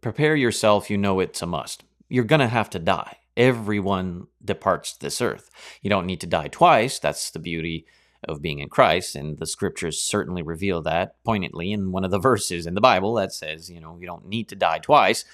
Prepare 0.00 0.36
yourself. 0.36 0.90
You 0.90 0.96
know 0.96 1.18
it's 1.18 1.42
a 1.42 1.46
must. 1.46 1.82
You're 2.08 2.22
going 2.22 2.38
to 2.38 2.46
have 2.46 2.70
to 2.70 2.78
die. 2.78 3.16
Everyone 3.36 4.28
departs 4.44 4.96
this 4.96 5.20
earth. 5.20 5.50
You 5.82 5.90
don't 5.90 6.06
need 6.06 6.20
to 6.20 6.26
die 6.28 6.46
twice. 6.46 7.00
That's 7.00 7.32
the 7.32 7.40
beauty 7.40 7.86
of 8.24 8.42
being 8.42 8.58
in 8.58 8.68
Christ. 8.68 9.14
And 9.14 9.38
the 9.38 9.46
scriptures 9.46 10.00
certainly 10.00 10.42
reveal 10.42 10.82
that 10.82 11.14
poignantly 11.24 11.72
in 11.72 11.92
one 11.92 12.04
of 12.04 12.10
the 12.10 12.18
verses 12.30 12.66
in 12.66 12.74
the 12.74 12.80
Bible 12.80 13.14
that 13.14 13.32
says, 13.32 13.70
you 13.70 13.80
know, 13.80 13.96
you 14.00 14.06
don't 14.06 14.26
need 14.26 14.48
to 14.48 14.56
die 14.56 14.78
twice, 14.78 15.24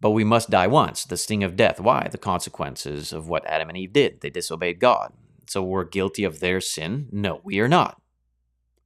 but 0.00 0.10
we 0.10 0.24
must 0.24 0.50
die 0.50 0.66
once. 0.66 1.04
The 1.04 1.16
sting 1.16 1.44
of 1.44 1.56
death. 1.56 1.80
Why? 1.80 2.08
The 2.10 2.18
consequences 2.18 3.12
of 3.12 3.28
what 3.28 3.46
Adam 3.46 3.68
and 3.68 3.78
Eve 3.78 3.92
did. 3.92 4.20
They 4.20 4.30
disobeyed 4.30 4.80
God. 4.80 5.12
So 5.46 5.62
we're 5.62 5.84
guilty 5.84 6.24
of 6.24 6.40
their 6.40 6.60
sin? 6.60 7.08
No, 7.10 7.40
we 7.42 7.58
are 7.60 7.68
not. 7.68 8.00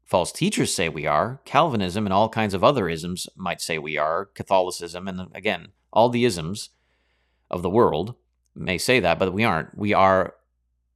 False 0.05 0.31
teachers 0.31 0.75
say 0.75 0.89
we 0.89 1.07
are. 1.07 1.41
Calvinism 1.45 2.07
and 2.07 2.13
all 2.13 2.29
kinds 2.29 2.55
of 2.55 2.63
other 2.63 2.89
isms 2.89 3.29
might 3.35 3.61
say 3.61 3.79
we 3.79 3.97
are. 3.97 4.27
Catholicism 4.27 5.09
and 5.09 5.29
again, 5.35 5.69
all 5.93 6.09
the 6.09 6.25
isms 6.25 6.71
of 7.51 7.63
the 7.63 7.71
world 7.71 8.15
may 8.55 8.79
say 8.79 9.01
that, 9.01 9.19
but 9.19 9.33
we 9.33 9.45
aren't. 9.45 9.77
We 9.77 9.93
are 9.95 10.35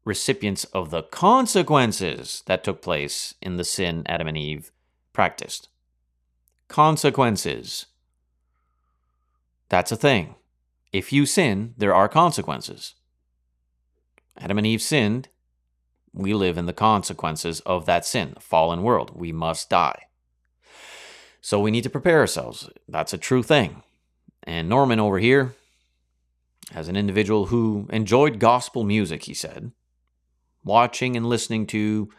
recipients 0.07 0.65
of 0.67 0.91
the 0.91 1.03
consequences 1.03 2.43
that 2.47 2.65
took 2.65 2.81
place 2.81 3.35
in 3.43 3.57
the 3.57 3.65
sin 3.65 4.05
Adam 4.07 4.29
and 4.29 4.39
Eve 4.39 4.71
practiced. 5.13 5.69
Consequences. 6.69 7.87
That's 9.69 9.93
a 9.93 9.97
thing. 9.97 10.37
If 10.93 11.13
you 11.13 11.27
sin, 11.27 11.75
there 11.77 11.95
are 11.95 12.09
consequences. 12.09 12.95
Adam 14.39 14.59
and 14.59 14.67
Eve 14.67 14.81
sinned, 14.81 15.29
we 16.13 16.33
live 16.33 16.57
in 16.57 16.67
the 16.67 16.73
consequences 16.73 17.61
of 17.61 17.85
that 17.87 18.07
sin, 18.07 18.37
fallen 18.39 18.83
world. 18.83 19.11
We 19.15 19.33
must 19.33 19.69
die. 19.69 20.05
So 21.41 21.61
we 21.61 21.71
need 21.71 21.83
to 21.83 21.91
prepare 21.91 22.21
ourselves. 22.21 22.71
That's 22.89 23.13
a 23.13 23.19
true 23.19 23.43
thing. 23.43 23.83
And 24.45 24.69
Norman 24.69 25.01
over 25.01 25.19
here, 25.19 25.55
as 26.73 26.89
an 26.89 26.97
individual 26.97 27.47
who 27.47 27.89
enjoyed 27.91 28.39
gospel 28.39 28.85
music, 28.85 29.25
he 29.25 29.35
said, 29.35 29.73
watching 30.67 31.17
and 31.17 31.25
listening 31.27 31.67
to 31.69 32.11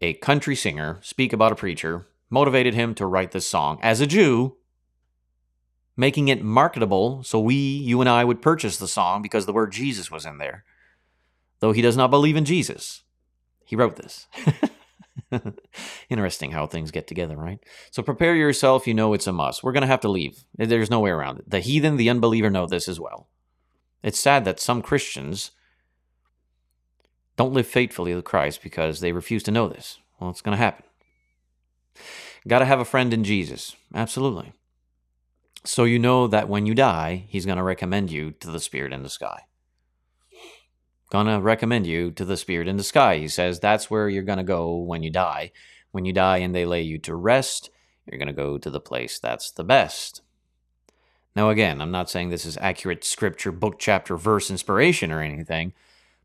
a 0.00 0.12
country 0.14 0.54
singer 0.54 0.98
speak 1.02 1.32
about 1.32 1.52
a 1.52 1.56
preacher 1.56 2.06
motivated 2.30 2.74
him 2.74 2.94
to 2.94 3.06
write 3.06 3.32
this 3.32 3.48
song. 3.48 3.78
As 3.82 4.00
a 4.00 4.06
Jew, 4.06 4.56
making 5.96 6.28
it 6.28 6.44
marketable 6.44 7.24
so 7.24 7.40
we, 7.40 7.54
you 7.54 8.00
and 8.00 8.08
I, 8.08 8.24
would 8.24 8.40
purchase 8.40 8.76
the 8.76 8.86
song 8.86 9.20
because 9.20 9.46
the 9.46 9.52
word 9.52 9.72
Jesus 9.72 10.10
was 10.10 10.24
in 10.24 10.38
there. 10.38 10.64
Though 11.58 11.72
he 11.72 11.82
does 11.82 11.96
not 11.96 12.10
believe 12.10 12.36
in 12.36 12.44
Jesus. 12.44 13.02
He 13.64 13.76
wrote 13.76 13.96
this. 13.96 14.26
Interesting 16.08 16.52
how 16.52 16.66
things 16.66 16.90
get 16.90 17.06
together, 17.06 17.36
right? 17.36 17.58
So 17.90 18.02
prepare 18.02 18.34
yourself. 18.34 18.86
You 18.86 18.94
know 18.94 19.12
it's 19.12 19.26
a 19.26 19.32
must. 19.32 19.62
We're 19.62 19.72
going 19.72 19.82
to 19.82 19.86
have 19.86 20.00
to 20.00 20.08
leave. 20.08 20.44
There's 20.56 20.90
no 20.90 21.00
way 21.00 21.10
around 21.10 21.40
it. 21.40 21.50
The 21.50 21.60
heathen, 21.60 21.96
the 21.96 22.08
unbeliever 22.08 22.50
know 22.50 22.66
this 22.66 22.88
as 22.88 22.98
well. 22.98 23.28
It's 24.02 24.18
sad 24.18 24.44
that 24.44 24.60
some 24.60 24.80
Christians 24.80 25.50
don't 27.40 27.54
live 27.54 27.66
faithfully 27.66 28.14
to 28.14 28.22
Christ 28.22 28.62
because 28.62 29.00
they 29.00 29.12
refuse 29.12 29.42
to 29.44 29.50
know 29.50 29.68
this. 29.68 29.98
Well, 30.18 30.30
it's 30.30 30.42
going 30.42 30.56
to 30.56 30.62
happen. 30.62 30.84
Got 32.46 32.60
to 32.60 32.64
have 32.64 32.80
a 32.80 32.84
friend 32.84 33.12
in 33.12 33.24
Jesus. 33.24 33.76
Absolutely. 33.94 34.52
So 35.64 35.84
you 35.84 35.98
know 35.98 36.26
that 36.26 36.48
when 36.48 36.66
you 36.66 36.74
die, 36.74 37.26
he's 37.28 37.46
going 37.46 37.58
to 37.58 37.62
recommend 37.62 38.10
you 38.10 38.30
to 38.32 38.50
the 38.50 38.60
Spirit 38.60 38.92
in 38.92 39.02
the 39.02 39.08
sky 39.08 39.44
gonna 41.10 41.40
recommend 41.40 41.86
you 41.86 42.10
to 42.12 42.24
the 42.24 42.36
spirit 42.36 42.68
in 42.68 42.76
the 42.76 42.84
sky. 42.84 43.18
He 43.18 43.28
says 43.28 43.58
that's 43.58 43.90
where 43.90 44.08
you're 44.08 44.22
gonna 44.22 44.44
go 44.44 44.76
when 44.76 45.02
you 45.02 45.10
die. 45.10 45.50
When 45.90 46.04
you 46.04 46.12
die 46.12 46.38
and 46.38 46.54
they 46.54 46.64
lay 46.64 46.82
you 46.82 46.98
to 46.98 47.14
rest, 47.16 47.68
you're 48.06 48.18
gonna 48.18 48.32
go 48.32 48.58
to 48.58 48.70
the 48.70 48.80
place 48.80 49.18
that's 49.18 49.50
the 49.50 49.64
best. 49.64 50.22
Now, 51.36 51.50
again, 51.50 51.80
I'm 51.80 51.90
not 51.90 52.10
saying 52.10 52.30
this 52.30 52.46
is 52.46 52.56
accurate 52.58 53.04
scripture, 53.04 53.52
book, 53.52 53.78
chapter, 53.78 54.16
verse 54.16 54.50
inspiration 54.50 55.12
or 55.12 55.20
anything, 55.20 55.72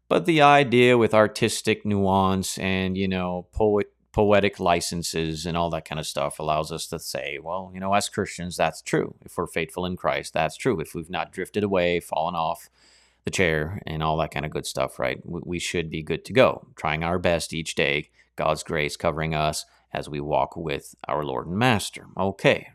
but 0.08 0.26
the 0.26 0.42
idea 0.42 0.98
with 0.98 1.14
artistic 1.14 1.86
nuance 1.86 2.58
and, 2.58 2.98
you 2.98 3.08
know, 3.08 3.48
poet, 3.52 3.92
poetic 4.12 4.60
licenses 4.60 5.46
and 5.46 5.58
all 5.58 5.70
that 5.70 5.86
kind 5.86 6.00
of 6.00 6.08
stuff 6.08 6.40
allows 6.40 6.72
us 6.72 6.88
to 6.88 7.00
say, 7.00 7.38
well, 7.42 7.72
you 7.74 7.80
know, 7.80 7.94
as 7.94 8.10
Christians, 8.10 8.56
that's 8.56 8.82
true. 8.82 9.16
If 9.26 9.38
we're 9.38 9.48
faithful 9.48 9.86
in 9.86 9.98
Christ, 9.98 10.34
that's 10.34 10.58
true. 10.58 10.80
If 10.80 10.96
we've 10.96 11.10
not 11.10 11.32
drifted 11.32 11.64
away, 11.64 12.00
fallen 12.00 12.36
off, 12.36 12.70
the 13.26 13.32
chair 13.32 13.82
and 13.86 14.02
all 14.02 14.18
that 14.18 14.32
kind 14.32 14.46
of 14.46 14.52
good 14.52 14.66
stuff, 14.66 15.00
right? 15.00 15.20
We 15.26 15.60
should 15.60 15.90
be 15.90 16.04
good 16.04 16.24
to 16.26 16.34
go, 16.34 16.68
trying 16.76 17.04
our 17.04 17.20
best 17.20 17.54
each 17.54 17.76
day, 17.76 18.10
God's 18.36 18.64
grace 18.64 18.96
covering 18.96 19.34
us 19.34 19.66
as 19.92 20.08
we 20.08 20.20
walk 20.20 20.56
with 20.56 20.96
our 21.08 21.26
Lord 21.26 21.48
and 21.48 21.58
Master. 21.58 22.08
Okay, 22.16 22.70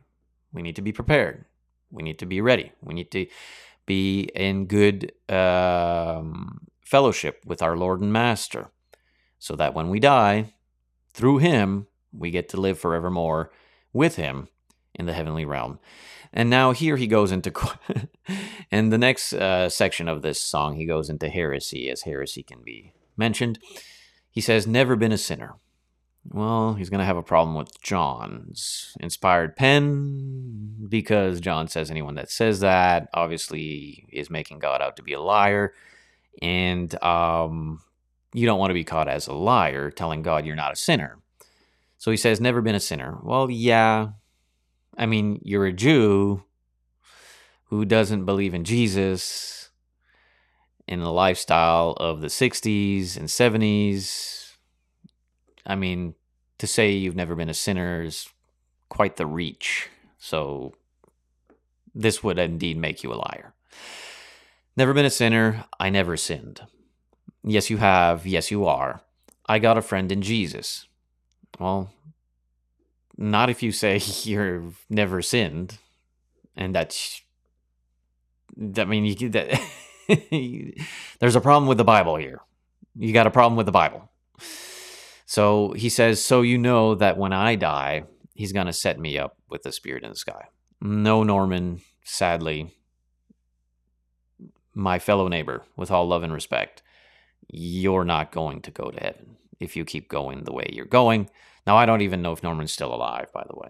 we 0.53 0.63
need 0.63 0.77
to 0.77 0.83
be 0.83 0.93
prepared. 0.93 1.45
We 1.91 2.03
need 2.03 2.19
to 2.19 2.27
be 2.27 2.41
ready. 2.41 2.73
We 2.83 2.95
need 2.95 3.11
to 3.13 3.27
be 3.87 4.23
in 4.35 4.67
good 4.67 5.13
um, 5.29 6.67
fellowship 6.91 7.43
with 7.47 7.63
our 7.63 7.77
Lord 7.77 8.01
and 8.01 8.13
Master 8.13 8.73
so 9.39 9.55
that 9.55 9.75
when 9.75 9.89
we 9.89 10.01
die, 10.01 10.55
through 11.15 11.39
Him, 11.39 11.87
we 12.13 12.33
get 12.33 12.49
to 12.49 12.61
live 12.61 12.81
forevermore 12.81 13.53
with 13.93 14.17
Him 14.17 14.49
in 14.95 15.07
the 15.07 15.13
heavenly 15.13 15.45
realm. 15.45 15.79
And 16.33 16.51
now 16.51 16.73
here 16.73 16.97
he 16.97 17.07
goes 17.07 17.33
into, 17.33 17.53
and 18.71 18.93
the 18.93 18.99
next 18.99 19.33
uh, 19.33 19.69
section 19.69 20.09
of 20.09 20.23
this 20.23 20.41
song, 20.41 20.77
he 20.77 20.85
goes 20.85 21.09
into 21.09 21.29
heresy, 21.29 21.89
as 21.89 22.03
heresy 22.03 22.43
can 22.43 22.63
be 22.63 22.93
mentioned. 23.17 23.61
He 24.31 24.41
says, 24.41 24.67
Never 24.67 24.97
been 24.97 25.13
a 25.13 25.19
sinner. 25.19 25.55
Well, 26.29 26.75
he's 26.75 26.91
going 26.91 27.01
to 27.01 27.07
have 27.07 27.17
a 27.17 27.23
problem 27.23 27.57
with 27.57 27.81
John's 27.83 28.97
inspired 29.01 29.57
pen 29.57 30.87
because 30.89 31.41
John 31.41 31.67
says 31.67 31.91
anyone 31.91 32.17
that 32.17 32.31
says 32.31 32.61
that 32.61 33.09
obviously 33.15 34.07
is 34.13 34.29
making 34.29 34.59
God 34.59 34.83
out 34.83 34.97
to 34.97 35.03
be 35.03 35.15
a 35.15 35.21
liar. 35.21 35.73
And 36.43 37.03
um, 37.03 37.83
you 38.33 38.47
don't 38.47 38.59
want 38.59 38.71
to 38.71 38.75
be 38.75 38.85
caught 38.85 39.09
as 39.09 39.27
a 39.27 39.33
liar 39.33 39.91
telling 39.91 40.23
God 40.23 40.47
you're 40.47 40.57
not 40.57 40.73
a 40.73 40.77
sinner. 40.77 41.19
So 41.99 42.11
he 42.11 42.17
says, 42.17 42.41
Never 42.41 42.63
been 42.63 42.75
a 42.75 42.81
sinner. 42.81 43.19
Well, 43.23 43.51
yeah, 43.51 44.11
I 44.97 45.07
mean, 45.07 45.41
you're 45.43 45.67
a 45.67 45.73
Jew 45.73 46.45
who 47.65 47.85
doesn't 47.85 48.25
believe 48.25 48.55
in 48.55 48.65
Jesus 48.65 49.71
in 50.89 51.01
the 51.01 51.13
lifestyle 51.13 51.93
of 51.99 52.21
the 52.21 52.27
60s 52.27 53.17
and 53.17 53.29
70s. 53.29 54.57
I 55.65 55.77
mean, 55.77 56.15
to 56.59 56.67
say 56.67 56.91
you've 56.91 57.17
never 57.17 57.37
been 57.37 57.49
a 57.49 57.55
sinner 57.55 58.03
is 58.03 58.29
quite 58.89 59.17
the 59.17 59.27
reach. 59.27 59.89
So, 60.19 60.75
this 61.95 62.23
would 62.23 62.39
indeed 62.39 62.77
make 62.77 63.03
you 63.03 63.13
a 63.13 63.15
liar. 63.15 63.55
Never 64.77 64.95
been 64.95 65.05
a 65.05 65.11
sinner. 65.11 65.65
I 65.79 65.91
never 65.91 66.17
sinned. 66.17 66.61
Yes, 67.43 67.71
you 67.71 67.79
have. 67.79 68.27
Yes, 68.27 68.51
you 68.51 68.67
are. 68.67 69.03
I 69.47 69.59
got 69.59 69.79
a 69.79 69.83
friend 69.83 70.11
in 70.13 70.23
Jesus. 70.23 70.87
Well, 71.59 71.93
not 73.17 73.51
if 73.51 73.63
you 73.63 73.73
say 73.73 74.01
you've 74.23 74.85
never 74.89 75.23
sinned, 75.23 75.79
and 76.57 76.75
that's. 76.75 77.23
I 78.77 78.85
mean, 78.85 79.05
you 79.05 79.29
that. 79.31 79.61
there's 81.21 81.37
a 81.37 81.41
problem 81.41 81.69
with 81.69 81.79
the 81.79 81.85
Bible 81.85 82.17
here. 82.17 82.41
You 82.97 83.13
got 83.13 83.27
a 83.27 83.31
problem 83.31 83.57
with 83.57 83.67
the 83.67 83.73
Bible. 83.73 84.11
So 85.31 85.73
he 85.75 85.89
says, 85.89 86.25
So 86.25 86.43
you 86.43 86.59
know 86.59 86.97
that 86.97 87.17
when 87.17 87.33
I 87.33 87.55
die, 87.55 88.05
he's 88.35 88.53
going 88.53 88.67
to 88.67 88.73
set 88.73 88.99
me 88.99 89.17
up 89.17 89.37
with 89.49 89.63
the 89.63 89.71
spirit 89.71 90.03
in 90.03 90.11
the 90.11 90.17
sky. 90.17 90.47
No, 90.81 91.23
Norman, 91.23 91.83
sadly, 92.05 92.75
my 94.81 94.99
fellow 94.99 95.29
neighbor, 95.29 95.63
with 95.77 95.91
all 95.91 96.09
love 96.09 96.23
and 96.23 96.33
respect, 96.33 96.83
you're 97.49 98.05
not 98.05 98.33
going 98.33 98.63
to 98.63 98.71
go 98.71 98.91
to 98.91 99.01
heaven 99.01 99.37
if 99.59 99.77
you 99.77 99.85
keep 99.85 100.09
going 100.09 100.45
the 100.45 100.53
way 100.53 100.71
you're 100.73 100.87
going. 100.87 101.29
Now, 101.67 101.77
I 101.77 101.87
don't 101.87 102.01
even 102.01 102.23
know 102.23 102.33
if 102.33 102.43
Norman's 102.43 102.73
still 102.73 102.95
alive, 102.95 103.31
by 103.33 103.45
the 103.49 103.57
way. 103.57 103.69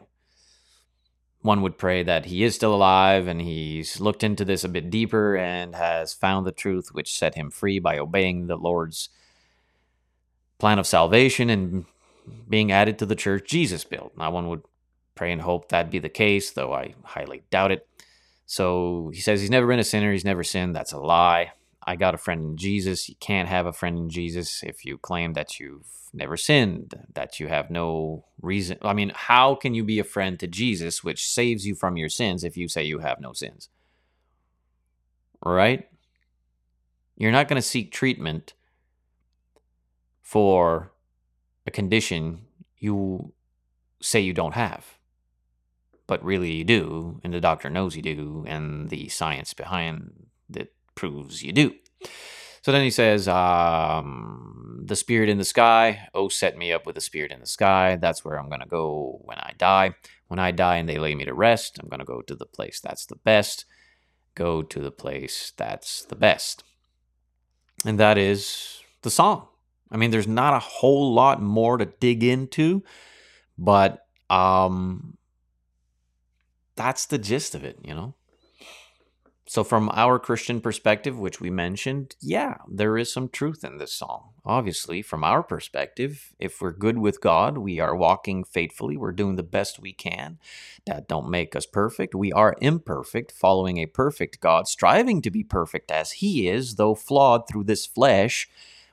One 1.42 1.62
would 1.62 1.78
pray 1.78 2.02
that 2.02 2.26
he 2.26 2.44
is 2.44 2.54
still 2.54 2.74
alive 2.74 3.26
and 3.26 3.40
he's 3.40 3.98
looked 3.98 4.22
into 4.22 4.44
this 4.44 4.62
a 4.62 4.68
bit 4.68 4.90
deeper 4.90 5.36
and 5.36 5.74
has 5.74 6.12
found 6.12 6.46
the 6.46 6.52
truth 6.52 6.90
which 6.92 7.16
set 7.16 7.34
him 7.34 7.50
free 7.50 7.78
by 7.78 7.98
obeying 7.98 8.46
the 8.46 8.56
Lord's 8.56 9.08
plan 10.58 10.78
of 10.78 10.86
salvation 10.86 11.50
and 11.50 11.86
being 12.48 12.70
added 12.70 12.98
to 12.98 13.06
the 13.06 13.16
church 13.16 13.48
Jesus 13.48 13.84
built. 13.84 14.12
Now, 14.16 14.30
one 14.30 14.48
would 14.48 14.62
pray 15.14 15.32
and 15.32 15.40
hope 15.40 15.68
that'd 15.70 15.90
be 15.90 15.98
the 15.98 16.08
case, 16.08 16.50
though 16.50 16.72
I 16.72 16.94
highly 17.02 17.42
doubt 17.50 17.72
it. 17.72 17.88
So 18.50 19.12
he 19.14 19.20
says 19.20 19.40
he's 19.40 19.48
never 19.48 19.68
been 19.68 19.78
a 19.78 19.84
sinner, 19.84 20.10
he's 20.10 20.24
never 20.24 20.42
sinned. 20.42 20.74
That's 20.74 20.90
a 20.90 20.98
lie. 20.98 21.52
I 21.86 21.94
got 21.94 22.16
a 22.16 22.18
friend 22.18 22.42
in 22.42 22.56
Jesus. 22.56 23.08
You 23.08 23.14
can't 23.20 23.48
have 23.48 23.64
a 23.64 23.72
friend 23.72 23.96
in 23.96 24.10
Jesus 24.10 24.64
if 24.64 24.84
you 24.84 24.98
claim 24.98 25.34
that 25.34 25.60
you've 25.60 25.86
never 26.12 26.36
sinned, 26.36 26.96
that 27.14 27.38
you 27.38 27.46
have 27.46 27.70
no 27.70 28.24
reason. 28.42 28.76
I 28.82 28.92
mean, 28.92 29.12
how 29.14 29.54
can 29.54 29.72
you 29.72 29.84
be 29.84 30.00
a 30.00 30.04
friend 30.04 30.36
to 30.40 30.48
Jesus, 30.48 31.04
which 31.04 31.28
saves 31.28 31.64
you 31.64 31.76
from 31.76 31.96
your 31.96 32.08
sins, 32.08 32.42
if 32.42 32.56
you 32.56 32.66
say 32.66 32.82
you 32.82 32.98
have 32.98 33.20
no 33.20 33.32
sins? 33.32 33.68
Right? 35.46 35.88
You're 37.16 37.30
not 37.30 37.46
going 37.46 37.62
to 37.62 37.68
seek 37.68 37.92
treatment 37.92 38.54
for 40.22 40.90
a 41.68 41.70
condition 41.70 42.46
you 42.78 43.32
say 44.00 44.18
you 44.18 44.32
don't 44.32 44.54
have. 44.54 44.96
But 46.10 46.24
really, 46.24 46.50
you 46.50 46.64
do, 46.64 47.20
and 47.22 47.32
the 47.32 47.40
doctor 47.40 47.70
knows 47.70 47.94
you 47.94 48.02
do, 48.02 48.44
and 48.48 48.90
the 48.90 49.08
science 49.10 49.54
behind 49.54 50.10
it 50.52 50.72
proves 50.96 51.40
you 51.40 51.52
do. 51.52 51.72
So 52.62 52.72
then 52.72 52.82
he 52.82 52.90
says, 52.90 53.28
um, 53.28 54.82
The 54.84 54.96
spirit 54.96 55.28
in 55.28 55.38
the 55.38 55.44
sky, 55.44 56.08
oh, 56.12 56.26
set 56.26 56.58
me 56.58 56.72
up 56.72 56.84
with 56.84 56.96
the 56.96 57.00
spirit 57.00 57.30
in 57.30 57.38
the 57.38 57.46
sky. 57.46 57.94
That's 57.94 58.24
where 58.24 58.40
I'm 58.40 58.48
going 58.48 58.60
to 58.60 58.66
go 58.66 59.20
when 59.22 59.38
I 59.38 59.52
die. 59.56 59.94
When 60.26 60.40
I 60.40 60.50
die 60.50 60.78
and 60.78 60.88
they 60.88 60.98
lay 60.98 61.14
me 61.14 61.26
to 61.26 61.32
rest, 61.32 61.78
I'm 61.80 61.88
going 61.88 62.00
to 62.00 62.04
go 62.04 62.22
to 62.22 62.34
the 62.34 62.44
place 62.44 62.80
that's 62.80 63.06
the 63.06 63.14
best. 63.14 63.64
Go 64.34 64.62
to 64.62 64.80
the 64.80 64.90
place 64.90 65.52
that's 65.56 66.04
the 66.04 66.16
best. 66.16 66.64
And 67.86 68.00
that 68.00 68.18
is 68.18 68.82
the 69.02 69.10
song. 69.10 69.46
I 69.92 69.96
mean, 69.96 70.10
there's 70.10 70.26
not 70.26 70.54
a 70.54 70.58
whole 70.58 71.14
lot 71.14 71.40
more 71.40 71.78
to 71.78 71.84
dig 71.86 72.24
into, 72.24 72.82
but 73.56 74.06
um, 74.28 75.16
that's 76.80 77.04
the 77.04 77.18
gist 77.18 77.54
of 77.54 77.62
it, 77.62 77.78
you 77.84 77.94
know? 77.94 78.14
So, 79.46 79.64
from 79.64 79.90
our 79.92 80.18
Christian 80.18 80.62
perspective, 80.62 81.18
which 81.18 81.40
we 81.42 81.50
mentioned, 81.50 82.16
yeah, 82.22 82.58
there 82.66 82.96
is 82.96 83.12
some 83.12 83.28
truth 83.28 83.64
in 83.64 83.76
this 83.76 83.92
song. 83.92 84.30
Obviously, 84.46 85.02
from 85.02 85.22
our 85.22 85.42
perspective, 85.42 86.32
if 86.38 86.62
we're 86.62 86.72
good 86.72 86.96
with 86.96 87.20
God, 87.20 87.58
we 87.58 87.80
are 87.80 87.94
walking 87.94 88.44
faithfully, 88.44 88.96
we're 88.96 89.12
doing 89.12 89.36
the 89.36 89.42
best 89.42 89.78
we 89.78 89.92
can. 89.92 90.38
That 90.86 91.06
don't 91.06 91.28
make 91.28 91.54
us 91.54 91.66
perfect. 91.66 92.14
We 92.14 92.32
are 92.32 92.56
imperfect, 92.62 93.32
following 93.32 93.76
a 93.76 93.86
perfect 93.86 94.40
God, 94.40 94.66
striving 94.66 95.20
to 95.20 95.30
be 95.30 95.44
perfect 95.44 95.90
as 95.90 96.12
He 96.12 96.48
is, 96.48 96.76
though 96.76 96.94
flawed 96.94 97.46
through 97.46 97.64
this 97.64 97.84
flesh. 97.84 98.48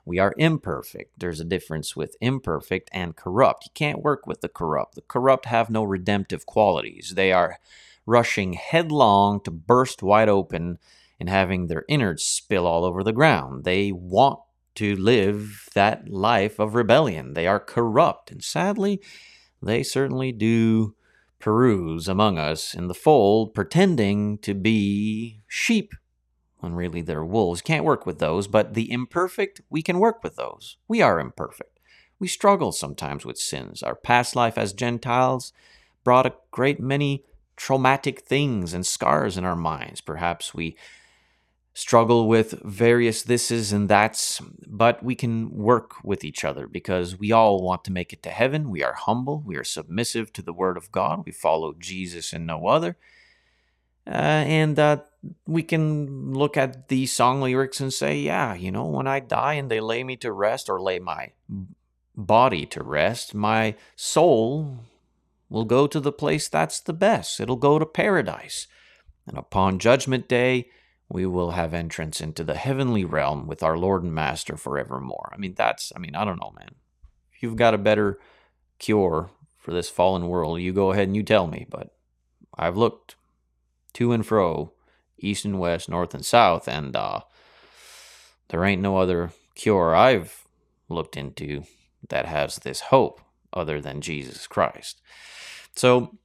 We 0.08 0.18
are 0.18 0.34
imperfect. 0.38 1.18
There's 1.18 1.38
a 1.38 1.44
difference 1.44 1.94
with 1.94 2.16
imperfect 2.22 2.88
and 2.94 3.14
corrupt. 3.14 3.66
You 3.66 3.72
can't 3.74 4.02
work 4.02 4.26
with 4.26 4.40
the 4.40 4.48
corrupt. 4.48 4.94
The 4.94 5.02
corrupt 5.02 5.44
have 5.44 5.68
no 5.68 5.84
redemptive 5.84 6.46
qualities. 6.46 7.12
They 7.14 7.30
are 7.30 7.58
rushing 8.06 8.54
headlong 8.54 9.42
to 9.42 9.50
burst 9.50 10.02
wide 10.02 10.30
open 10.30 10.78
and 11.20 11.28
having 11.28 11.66
their 11.66 11.84
innards 11.88 12.24
spill 12.24 12.66
all 12.66 12.86
over 12.86 13.04
the 13.04 13.12
ground. 13.12 13.64
They 13.64 13.92
want 13.92 14.40
to 14.76 14.96
live 14.96 15.68
that 15.74 16.08
life 16.08 16.58
of 16.58 16.74
rebellion. 16.74 17.34
They 17.34 17.46
are 17.46 17.60
corrupt, 17.60 18.30
and 18.30 18.42
sadly, 18.42 19.02
they 19.62 19.82
certainly 19.82 20.32
do 20.32 20.94
peruse 21.38 22.08
among 22.08 22.38
us 22.38 22.72
in 22.72 22.88
the 22.88 22.94
fold, 22.94 23.52
pretending 23.52 24.38
to 24.38 24.54
be 24.54 25.42
sheep 25.46 25.92
when 26.60 26.74
really 26.74 27.02
they're 27.02 27.24
wolves. 27.24 27.62
Can't 27.62 27.84
work 27.84 28.06
with 28.06 28.18
those, 28.18 28.46
but 28.46 28.74
the 28.74 28.90
imperfect, 28.90 29.60
we 29.70 29.82
can 29.82 29.98
work 29.98 30.22
with 30.22 30.36
those. 30.36 30.76
We 30.86 31.00
are 31.02 31.20
imperfect. 31.20 31.78
We 32.18 32.28
struggle 32.28 32.72
sometimes 32.72 33.24
with 33.24 33.38
sins. 33.38 33.82
Our 33.82 33.94
past 33.94 34.34
life 34.34 34.58
as 34.58 34.72
Gentiles 34.72 35.52
brought 36.04 36.26
a 36.26 36.34
great 36.50 36.80
many 36.80 37.24
traumatic 37.56 38.20
things 38.20 38.74
and 38.74 38.86
scars 38.86 39.36
in 39.36 39.44
our 39.44 39.56
minds. 39.56 40.00
Perhaps 40.00 40.54
we 40.54 40.76
struggle 41.74 42.26
with 42.26 42.60
various 42.64 43.22
thises 43.24 43.72
and 43.72 43.88
that's, 43.88 44.40
but 44.66 45.00
we 45.00 45.14
can 45.14 45.48
work 45.50 46.02
with 46.02 46.24
each 46.24 46.44
other 46.44 46.66
because 46.66 47.16
we 47.16 47.30
all 47.30 47.62
want 47.62 47.84
to 47.84 47.92
make 47.92 48.12
it 48.12 48.20
to 48.20 48.30
heaven. 48.30 48.70
We 48.70 48.82
are 48.82 48.94
humble, 48.94 49.42
we 49.46 49.56
are 49.56 49.62
submissive 49.64 50.32
to 50.32 50.42
the 50.42 50.52
Word 50.52 50.76
of 50.76 50.90
God, 50.90 51.22
we 51.24 51.30
follow 51.30 51.74
Jesus 51.78 52.32
and 52.32 52.44
no 52.46 52.66
other. 52.66 52.96
Uh, 54.06 54.10
and 54.10 54.76
uh, 54.78 54.96
we 55.46 55.62
can 55.62 56.32
look 56.32 56.56
at 56.56 56.88
these 56.88 57.12
song 57.12 57.40
lyrics 57.40 57.80
and 57.80 57.92
say, 57.92 58.18
yeah, 58.18 58.54
you 58.54 58.70
know, 58.70 58.86
when 58.86 59.06
I 59.06 59.20
die 59.20 59.54
and 59.54 59.70
they 59.70 59.80
lay 59.80 60.04
me 60.04 60.16
to 60.18 60.32
rest 60.32 60.68
or 60.68 60.80
lay 60.80 60.98
my 60.98 61.32
body 62.14 62.66
to 62.66 62.82
rest, 62.82 63.34
my 63.34 63.74
soul 63.96 64.78
will 65.48 65.64
go 65.64 65.86
to 65.86 66.00
the 66.00 66.12
place 66.12 66.48
that's 66.48 66.80
the 66.80 66.92
best. 66.92 67.40
It'll 67.40 67.56
go 67.56 67.78
to 67.78 67.86
paradise. 67.86 68.66
And 69.26 69.38
upon 69.38 69.78
Judgment 69.78 70.28
Day, 70.28 70.68
we 71.08 71.26
will 71.26 71.52
have 71.52 71.72
entrance 71.72 72.20
into 72.20 72.44
the 72.44 72.54
heavenly 72.54 73.04
realm 73.04 73.46
with 73.46 73.62
our 73.62 73.78
Lord 73.78 74.02
and 74.02 74.14
Master 74.14 74.56
forevermore. 74.56 75.32
I 75.34 75.38
mean, 75.38 75.54
that's, 75.56 75.92
I 75.96 75.98
mean, 75.98 76.14
I 76.14 76.24
don't 76.24 76.40
know, 76.40 76.52
man. 76.58 76.74
If 77.32 77.42
you've 77.42 77.56
got 77.56 77.74
a 77.74 77.78
better 77.78 78.18
cure 78.78 79.30
for 79.58 79.72
this 79.72 79.88
fallen 79.88 80.28
world, 80.28 80.60
you 80.60 80.72
go 80.72 80.92
ahead 80.92 81.08
and 81.08 81.16
you 81.16 81.22
tell 81.22 81.46
me. 81.46 81.66
But 81.68 81.94
I've 82.56 82.76
looked 82.76 83.16
to 83.94 84.12
and 84.12 84.24
fro, 84.24 84.72
east 85.18 85.44
and 85.44 85.58
west, 85.58 85.88
north 85.88 86.14
and 86.14 86.24
south, 86.24 86.68
and 86.68 86.94
uh, 86.96 87.20
there 88.48 88.64
ain't 88.64 88.82
no 88.82 88.98
other 88.98 89.32
cure 89.54 89.94
I've 89.94 90.44
looked 90.88 91.16
into 91.16 91.64
that 92.08 92.26
has 92.26 92.56
this 92.56 92.80
hope 92.80 93.20
other 93.52 93.80
than 93.80 94.00
Jesus 94.00 94.46
Christ. 94.46 95.00
So 95.74 96.16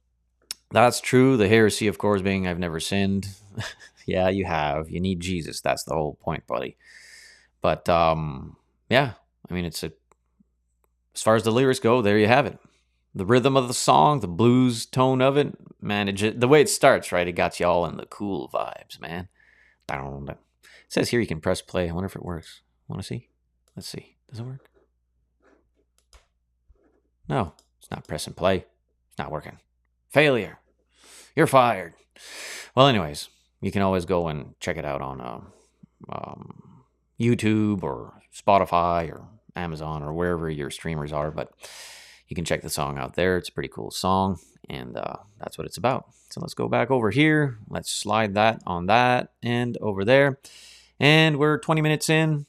that's 0.70 1.00
true. 1.00 1.36
The 1.36 1.48
heresy, 1.48 1.86
of 1.86 1.98
course, 1.98 2.22
being 2.22 2.46
I've 2.46 2.58
never 2.58 2.80
sinned. 2.80 3.28
yeah, 4.06 4.28
you 4.28 4.44
have. 4.44 4.90
You 4.90 5.00
need 5.00 5.20
Jesus. 5.20 5.60
That's 5.60 5.84
the 5.84 5.94
whole 5.94 6.14
point, 6.14 6.46
buddy. 6.46 6.76
But 7.60 7.88
um, 7.88 8.56
yeah, 8.88 9.12
I 9.48 9.54
mean, 9.54 9.64
it's 9.64 9.82
a 9.82 9.92
as 11.14 11.22
far 11.22 11.36
as 11.36 11.44
the 11.44 11.52
lyrics 11.52 11.78
go, 11.78 12.02
there 12.02 12.18
you 12.18 12.26
have 12.26 12.46
it. 12.46 12.58
The 13.14 13.24
rhythm 13.26 13.56
of 13.56 13.68
the 13.68 13.74
song, 13.74 14.20
the 14.20 14.28
blues 14.28 14.86
tone 14.86 15.22
of 15.22 15.36
it, 15.36 15.54
man, 15.80 16.08
it 16.08 16.12
just, 16.12 16.40
the 16.40 16.48
way 16.48 16.60
it 16.60 16.68
starts, 16.68 17.12
right? 17.12 17.28
It 17.28 17.32
got 17.32 17.60
you 17.60 17.66
all 17.66 17.86
in 17.86 17.96
the 17.96 18.06
cool 18.06 18.50
vibes, 18.52 19.00
man. 19.00 19.28
It 19.88 20.36
says 20.88 21.10
here 21.10 21.20
you 21.20 21.26
can 21.26 21.40
press 21.40 21.62
play. 21.62 21.88
I 21.88 21.92
wonder 21.92 22.06
if 22.06 22.16
it 22.16 22.24
works. 22.24 22.62
Want 22.88 23.00
to 23.00 23.06
see? 23.06 23.28
Let's 23.76 23.88
see. 23.88 24.16
Does 24.28 24.40
it 24.40 24.44
work? 24.44 24.68
No, 27.28 27.52
it's 27.78 27.90
not 27.90 28.06
pressing 28.06 28.34
play. 28.34 28.56
It's 29.10 29.18
not 29.18 29.30
working. 29.30 29.58
Failure. 30.10 30.58
You're 31.36 31.46
fired. 31.46 31.94
Well, 32.74 32.86
anyways, 32.86 33.28
you 33.60 33.70
can 33.70 33.82
always 33.82 34.04
go 34.04 34.28
and 34.28 34.54
check 34.60 34.76
it 34.76 34.84
out 34.84 35.00
on 35.00 35.20
uh, 35.20 35.40
um, 36.10 36.84
YouTube 37.18 37.82
or 37.82 38.20
Spotify 38.34 39.10
or 39.10 39.28
Amazon 39.56 40.02
or 40.02 40.12
wherever 40.12 40.50
your 40.50 40.70
streamers 40.70 41.12
are. 41.12 41.30
But 41.30 41.52
you 42.28 42.36
can 42.36 42.44
check 42.44 42.62
the 42.62 42.70
song 42.70 42.98
out 42.98 43.14
there. 43.14 43.36
It's 43.36 43.48
a 43.48 43.52
pretty 43.52 43.68
cool 43.68 43.90
song, 43.90 44.38
and 44.68 44.96
uh, 44.96 45.16
that's 45.38 45.58
what 45.58 45.66
it's 45.66 45.76
about. 45.76 46.06
So 46.30 46.40
let's 46.40 46.54
go 46.54 46.68
back 46.68 46.90
over 46.90 47.10
here. 47.10 47.58
Let's 47.68 47.90
slide 47.90 48.34
that 48.34 48.62
on 48.66 48.86
that 48.86 49.32
and 49.42 49.76
over 49.80 50.04
there. 50.04 50.38
And 50.98 51.38
we're 51.38 51.58
20 51.58 51.80
minutes 51.80 52.08
in. 52.08 52.46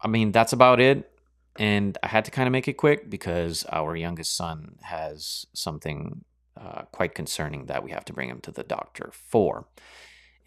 I 0.00 0.08
mean, 0.08 0.30
that's 0.30 0.52
about 0.52 0.80
it 0.80 1.10
and 1.58 1.98
I 2.02 2.06
had 2.06 2.24
to 2.26 2.30
kind 2.30 2.46
of 2.46 2.52
make 2.52 2.68
it 2.68 2.74
quick 2.74 3.10
because 3.10 3.66
our 3.70 3.96
youngest 3.96 4.36
son 4.36 4.76
has 4.82 5.46
something 5.52 6.24
uh, 6.56 6.82
quite 6.92 7.14
concerning 7.14 7.66
that 7.66 7.82
we 7.82 7.90
have 7.90 8.04
to 8.06 8.12
bring 8.12 8.28
him 8.28 8.40
to 8.42 8.52
the 8.52 8.62
doctor 8.62 9.10
for. 9.12 9.66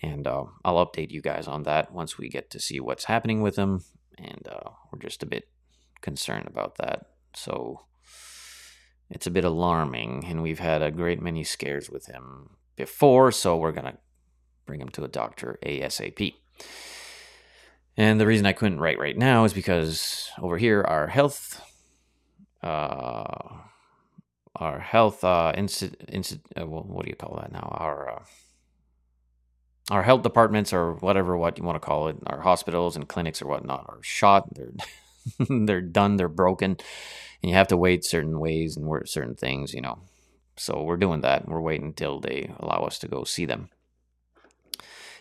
And 0.02 0.26
uh, 0.26 0.46
I'll 0.64 0.84
update 0.86 1.12
you 1.12 1.22
guys 1.22 1.48
on 1.48 1.64
that 1.64 1.92
once 1.92 2.18
we 2.18 2.30
get 2.30 2.50
to 2.52 2.60
see 2.60 2.80
what's 2.80 3.06
happening 3.06 3.42
with 3.42 3.58
him. 3.58 3.84
And 4.18 4.48
uh, 4.50 4.72
we're 4.92 5.00
just 5.00 5.22
a 5.22 5.28
bit 5.28 5.50
concerned 6.00 6.48
about 6.48 6.78
that. 6.78 7.08
So 7.36 7.82
it's 9.12 9.28
a 9.28 9.32
bit 9.32 9.44
alarming. 9.44 10.26
And 10.28 10.42
we've 10.42 10.60
had 10.60 10.82
a 10.82 10.92
great 10.92 11.22
many 11.22 11.44
scares 11.44 11.90
with 11.90 12.08
him 12.08 12.52
before. 12.76 13.32
So 13.32 13.58
we're 13.58 13.72
going 13.72 13.86
to 13.86 13.98
bring 14.66 14.82
him 14.82 14.90
to 14.90 15.04
a 15.04 15.08
doctor 15.08 15.60
ASAP. 15.66 16.34
And 17.98 18.20
the 18.20 18.28
reason 18.28 18.46
I 18.46 18.54
couldn't 18.54 18.80
write 18.80 19.00
right 19.00 19.18
now 19.18 19.44
is 19.44 19.54
because 19.54 20.30
over 20.40 20.58
here, 20.58 20.82
our 20.82 21.08
health 21.08 21.62
uh, 22.64 23.62
our 24.56 24.80
health 24.80 25.24
uh, 25.24 25.54
uh, 25.56 26.68
well, 26.68 26.84
what 26.84 27.06
do 27.06 27.10
you 27.10 27.16
call 27.16 27.38
that 27.42 27.52
now? 27.52 27.76
Our 27.80 28.10
uh, 28.10 28.24
our 29.90 30.04
health 30.04 30.22
departments 30.22 30.72
or 30.72 30.94
whatever 30.94 31.36
what 31.36 31.58
you 31.58 31.64
want 31.64 31.76
to 31.76 31.86
call 31.86 32.08
it, 32.08 32.18
our 32.28 32.42
hospitals 32.42 32.96
and 32.96 33.08
clinics 33.08 33.42
or 33.42 33.48
whatnot 33.48 33.86
are 33.90 34.00
shot. 34.02 34.54
They're 34.54 34.74
they're 35.66 35.82
done. 35.82 36.18
They're 36.18 36.28
broken, 36.28 36.78
and 37.42 37.50
you 37.50 37.56
have 37.56 37.68
to 37.70 37.78
wait 37.78 38.06
certain 38.06 38.40
ways 38.40 38.78
and 38.78 38.86
work 38.86 39.08
certain 39.08 39.36
things. 39.36 39.74
You 39.74 39.82
know, 39.82 40.00
so 40.58 40.82
we're 40.84 40.98
doing 40.98 41.22
that. 41.22 41.48
We're 41.48 41.62
waiting 41.62 41.88
until 41.88 42.20
they 42.20 42.54
allow 42.60 42.84
us 42.84 43.00
to 43.00 43.08
go 43.08 43.24
see 43.24 43.46
them. 43.46 43.70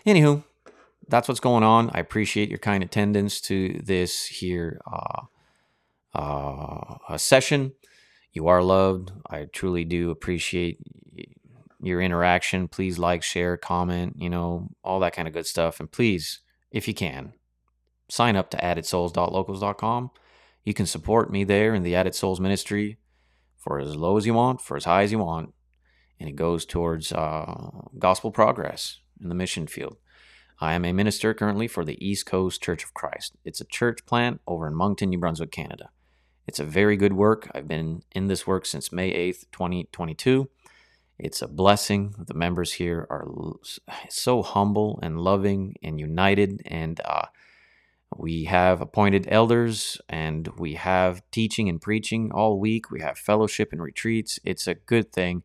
Anywho, 0.07 0.45
that's 1.09 1.29
what's 1.29 1.41
going 1.41 1.65
on. 1.65 1.91
I 1.93 2.01
appreciate 2.01 2.49
your 2.49 2.59
kind 2.59 2.83
attendance 2.83 3.41
to 3.43 3.81
this 3.83 4.27
here 4.27 4.81
uh, 4.91 5.23
uh, 6.15 7.17
session. 7.19 7.73
You 8.33 8.47
are 8.49 8.63
loved. 8.63 9.13
I 9.29 9.47
truly 9.53 9.85
do 9.85 10.11
appreciate 10.11 10.79
your 11.83 12.01
interaction. 12.01 12.69
Please 12.69 12.99
like, 12.99 13.23
share, 13.23 13.57
comment, 13.57 14.17
you 14.19 14.31
know, 14.31 14.69
all 14.85 15.01
that 15.01 15.15
kind 15.15 15.27
of 15.27 15.35
good 15.35 15.47
stuff. 15.47 15.81
And 15.81 15.91
please, 15.91 16.41
if 16.71 16.87
you 16.87 16.95
can, 16.95 17.33
sign 18.09 18.37
up 18.37 18.51
to 18.51 18.57
addedsouls.locals.com. 18.59 20.11
You 20.65 20.75
can 20.75 20.87
support 20.87 21.31
me 21.31 21.45
there 21.45 21.75
in 21.75 21.83
the 21.83 21.95
Added 21.95 22.15
Souls 22.15 22.41
ministry 22.41 22.99
for 23.57 23.79
as 23.79 23.97
low 23.97 24.17
as 24.17 24.27
you 24.27 24.35
want, 24.35 24.61
for 24.61 24.77
as 24.77 24.85
high 24.85 25.03
as 25.03 25.13
you 25.13 25.19
want. 25.19 25.55
And 26.19 26.29
it 26.29 26.37
goes 26.37 26.67
towards 26.67 27.13
uh, 27.13 27.71
gospel 27.99 28.31
progress 28.31 29.01
in 29.21 29.29
the 29.29 29.35
mission 29.35 29.67
field. 29.67 29.97
I 30.61 30.75
am 30.75 30.85
a 30.85 30.93
minister 30.93 31.33
currently 31.33 31.69
for 31.69 31.85
the 31.85 32.05
East 32.07 32.27
Coast 32.27 32.63
Church 32.63 32.85
of 32.85 32.93
Christ. 32.93 33.37
It's 33.45 33.63
a 33.63 33.67
church 33.67 34.05
plant 34.05 34.43
over 34.47 34.67
in 34.67 34.75
Moncton, 34.75 35.09
New 35.09 35.19
Brunswick, 35.19 35.51
Canada. 35.51 35.89
It's 36.47 36.61
a 36.61 36.65
very 36.65 36.97
good 36.97 37.15
work. 37.15 37.51
I've 37.55 37.69
been 37.69 38.03
in 38.13 38.27
this 38.27 38.47
work 38.47 38.67
since 38.67 38.93
May 38.93 39.11
8th, 39.13 39.47
2022. 39.53 40.51
It's 41.19 41.41
a 41.41 41.49
blessing. 41.49 42.15
The 42.19 42.35
members 42.35 42.73
here 42.73 43.07
are 43.09 43.27
so 44.09 44.43
humble 44.43 44.99
and 45.03 45.21
loving 45.21 45.77
and 45.83 46.01
united, 46.01 46.61
and 46.67 47.01
uh, 47.05 47.27
we 48.17 48.45
have 48.45 48.81
appointed 48.81 49.27
elders 49.31 50.01
and 50.09 50.49
we 50.59 50.75
have 50.75 51.23
teaching 51.31 51.69
and 51.69 51.81
preaching 51.81 52.33
all 52.33 52.59
week. 52.59 52.91
We 52.91 53.01
have 53.01 53.19
fellowship 53.19 53.73
and 53.73 53.83
retreats. 53.83 54.39
It's 54.45 54.67
a 54.67 54.75
good 54.75 55.13
thing. 55.13 55.43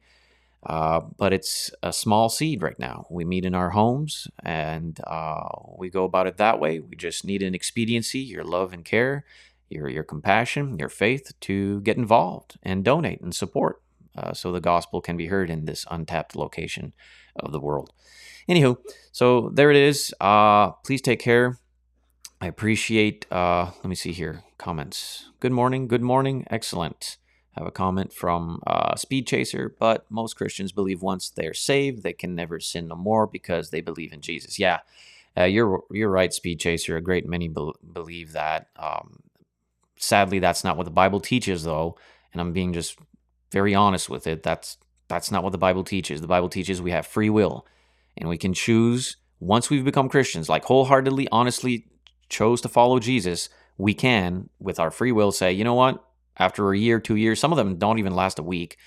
Uh, 0.65 1.01
but 1.17 1.32
it's 1.32 1.69
a 1.84 1.93
small 1.93 2.28
seed 2.28 2.63
right 2.63 2.80
now. 2.80 3.06
We 3.12 3.23
meet 3.23 3.45
in 3.45 3.54
our 3.54 3.69
homes 3.69 4.28
and 4.43 4.99
uh, 5.06 5.47
we 5.78 5.91
go 5.91 6.06
about 6.06 6.25
it 6.25 6.38
that 6.38 6.60
way. 6.60 6.80
We 6.80 6.95
just 6.95 7.23
need 7.23 7.43
an 7.43 7.54
expediency, 7.54 8.19
your 8.19 8.43
love 8.43 8.73
and 8.73 8.84
care, 8.84 9.25
your, 9.69 9.88
your 9.88 10.04
compassion, 10.04 10.78
your 10.80 10.89
faith 10.89 11.34
to 11.41 11.82
get 11.82 11.97
involved 11.97 12.58
and 12.63 12.84
donate 12.84 13.21
and 13.21 13.36
support 13.36 13.84
uh, 14.17 14.34
so 14.34 14.51
the 14.51 14.60
gospel 14.60 15.01
can 15.01 15.17
be 15.17 15.28
heard 15.28 15.51
in 15.51 15.65
this 15.65 15.86
untapped 15.91 16.36
location 16.36 16.93
of 17.36 17.51
the 17.51 17.60
world. 17.60 17.91
Anywho, 18.49 18.78
so 19.12 19.51
there 19.54 19.69
it 19.69 19.78
is. 19.78 20.15
Uh, 20.19 20.71
please 20.71 21.01
take 21.01 21.19
care. 21.19 21.60
I 22.41 22.48
appreciate, 22.48 23.26
uh, 23.32 23.71
let 23.78 23.86
me 23.86 23.95
see 23.95 24.12
here, 24.12 24.43
comments. 24.58 25.30
Good 25.39 25.52
morning, 25.52 25.88
good 25.88 26.02
morning, 26.02 26.45
excellent 26.50 27.17
have 27.58 27.67
a 27.67 27.71
comment 27.71 28.12
from 28.12 28.62
uh, 28.67 28.95
Speed 28.95 29.28
Chaser, 29.28 29.74
but 29.80 30.06
most 30.10 30.36
Christians 30.36 30.71
believe 30.71 31.02
once 31.02 31.30
they're 31.30 31.54
saved, 31.54 32.04
they 32.04 32.13
can 32.13 32.36
never 32.36 32.60
sin 32.60 32.89
no 32.89 32.95
more 32.95 33.26
because 33.26 33.69
they 33.69 33.82
believe 33.82 34.12
in 34.12 34.21
Jesus. 34.21 34.60
Yeah, 34.60 34.80
uh, 35.38 35.43
you're 35.43 35.82
you're 35.89 36.10
right, 36.10 36.34
Speed 36.34 36.60
Chaser. 36.60 36.98
A 36.98 37.02
great 37.02 37.26
many 37.26 37.48
be- 37.48 37.71
believe 37.93 38.34
that. 38.34 38.67
Um, 38.76 39.21
sadly, 39.98 40.39
that's 40.39 40.63
not 40.63 40.76
what 40.76 40.84
the 40.84 40.91
Bible 40.91 41.21
teaches, 41.21 41.63
though, 41.63 41.98
and 42.34 42.41
I'm 42.41 42.52
being 42.52 42.74
just 42.74 42.98
very 43.52 43.74
honest 43.74 44.10
with 44.10 44.28
it. 44.28 44.43
That's 44.43 44.78
that's 45.08 45.32
not 45.32 45.43
what 45.43 45.54
the 45.54 45.58
Bible 45.58 45.86
teaches. 45.86 46.19
The 46.19 46.28
Bible 46.28 46.50
teaches 46.50 46.82
we 46.82 46.91
have 46.91 47.08
free 47.08 47.30
will, 47.30 47.65
and 48.17 48.28
we 48.28 48.38
can 48.38 48.54
choose 48.54 49.15
once 49.39 49.69
we've 49.69 49.86
become 49.86 50.10
Christians, 50.10 50.50
like 50.50 50.65
wholeheartedly, 50.65 51.30
honestly 51.32 51.88
chose 52.30 52.62
to 52.62 52.70
follow 52.70 53.00
Jesus. 53.00 53.50
We 53.78 53.94
can, 53.94 54.50
with 54.60 54.80
our 54.80 54.92
free 54.92 55.12
will, 55.12 55.32
say, 55.32 55.52
you 55.52 55.64
know 55.64 55.74
what, 55.74 56.04
after 56.38 56.72
a 56.72 56.78
year, 56.78 57.00
two 57.00 57.16
years. 57.16 57.40
Some 57.40 57.52
of 57.52 57.58
them 57.58 57.78
don't 57.78 58.00
even 58.00 58.16
last 58.16 58.40
a 58.40 58.44
week. 58.44 58.78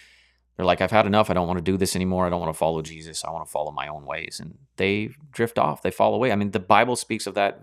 They're 0.56 0.66
like, 0.66 0.80
I've 0.80 0.90
had 0.90 1.06
enough. 1.06 1.30
I 1.30 1.34
don't 1.34 1.46
want 1.46 1.58
to 1.58 1.70
do 1.70 1.76
this 1.76 1.94
anymore. 1.94 2.26
I 2.26 2.30
don't 2.30 2.40
want 2.40 2.52
to 2.52 2.58
follow 2.58 2.82
Jesus. 2.82 3.24
I 3.24 3.30
want 3.30 3.46
to 3.46 3.50
follow 3.50 3.70
my 3.70 3.86
own 3.86 4.04
ways. 4.04 4.40
And 4.40 4.58
they 4.76 5.10
drift 5.30 5.58
off, 5.58 5.82
they 5.82 5.90
fall 5.90 6.14
away. 6.14 6.32
I 6.32 6.36
mean, 6.36 6.50
the 6.50 6.58
Bible 6.58 6.96
speaks 6.96 7.26
of 7.26 7.34
that. 7.34 7.62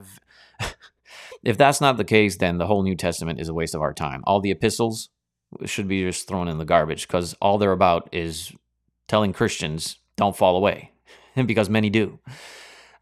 if 1.44 1.58
that's 1.58 1.82
not 1.82 1.98
the 1.98 2.06
case, 2.06 2.38
then 2.38 2.58
the 2.58 2.68
whole 2.68 2.84
New 2.84 2.96
Testament 2.96 3.42
is 3.42 3.50
a 3.50 3.54
waste 3.54 3.76
of 3.76 3.82
our 3.82 3.94
time. 3.94 4.24
All 4.26 4.40
the 4.40 4.52
epistles 4.52 5.10
should 5.66 5.88
be 5.88 6.04
just 6.04 6.28
thrown 6.28 6.48
in 6.48 6.58
the 6.58 6.66
garbage 6.66 7.08
because 7.08 7.34
all 7.42 7.58
they're 7.58 7.72
about 7.72 8.10
is 8.12 8.54
telling 9.08 9.34
Christians 9.34 9.98
don't 10.16 10.36
fall 10.36 10.56
away, 10.56 10.92
because 11.46 11.70
many 11.70 11.90
do. 11.90 12.20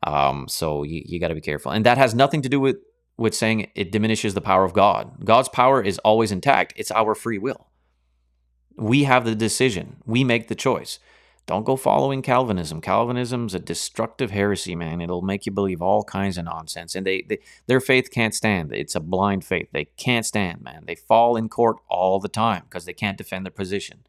Um, 0.06 0.48
so 0.48 0.84
you, 0.84 1.02
you 1.06 1.20
got 1.20 1.30
to 1.30 1.36
be 1.36 1.42
careful. 1.42 1.72
And 1.72 1.86
that 1.86 1.98
has 1.98 2.14
nothing 2.14 2.42
to 2.42 2.50
do 2.50 2.60
with 2.60 2.78
with 3.16 3.36
saying 3.36 3.70
it 3.76 3.92
diminishes 3.92 4.34
the 4.34 4.42
power 4.42 4.64
of 4.64 4.74
God. 4.74 5.24
God's 5.24 5.50
power 5.50 5.82
is 5.84 6.00
always 6.00 6.32
intact, 6.32 6.74
it's 6.76 6.92
our 6.92 7.14
free 7.14 7.38
will. 7.38 7.68
We 8.76 9.04
have 9.04 9.24
the 9.24 9.36
decision, 9.36 9.98
we 10.06 10.24
make 10.24 10.48
the 10.48 10.56
choice. 10.56 11.00
Don't 11.46 11.66
go 11.66 11.76
following 11.76 12.22
Calvinism. 12.22 12.80
Calvinism's 12.80 13.54
a 13.54 13.60
destructive 13.60 14.32
heresy, 14.32 14.76
man. 14.76 15.02
It'll 15.02 15.22
make 15.22 15.46
you 15.46 15.52
believe 15.52 15.82
all 15.82 16.06
kinds 16.06 16.38
of 16.38 16.46
nonsense. 16.46 16.96
And 16.96 17.06
they, 17.06 17.24
they 17.24 17.40
their 17.68 17.82
faith 17.82 18.12
can't 18.12 18.34
stand. 18.34 18.72
It's 18.72 18.96
a 18.96 19.02
blind 19.02 19.44
faith. 19.44 19.68
They 19.74 19.86
can't 19.98 20.26
stand, 20.26 20.62
man. 20.62 20.86
They 20.88 20.96
fall 20.96 21.36
in 21.36 21.50
court 21.50 21.78
all 21.90 22.22
the 22.22 22.30
time 22.30 22.64
because 22.64 22.86
they 22.86 22.94
can't 22.94 23.18
defend 23.18 23.46
their 23.46 23.52
position. 23.52 24.06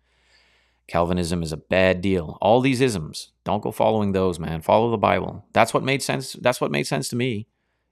Calvinism 0.87 1.43
is 1.43 1.53
a 1.53 1.57
bad 1.57 2.01
deal. 2.01 2.37
All 2.41 2.61
these 2.61 2.81
isms, 2.81 3.33
don't 3.45 3.63
go 3.63 3.73
following 3.73 4.13
those, 4.13 4.39
man. 4.39 4.61
Follow 4.61 4.91
the 4.91 4.99
Bible. 4.99 5.45
That's 5.53 5.73
what 5.73 5.83
made 5.83 6.03
sense. 6.03 6.35
That's 6.35 6.61
what 6.61 6.71
made 6.71 6.87
sense 6.87 7.09
to 7.09 7.17
me. 7.17 7.47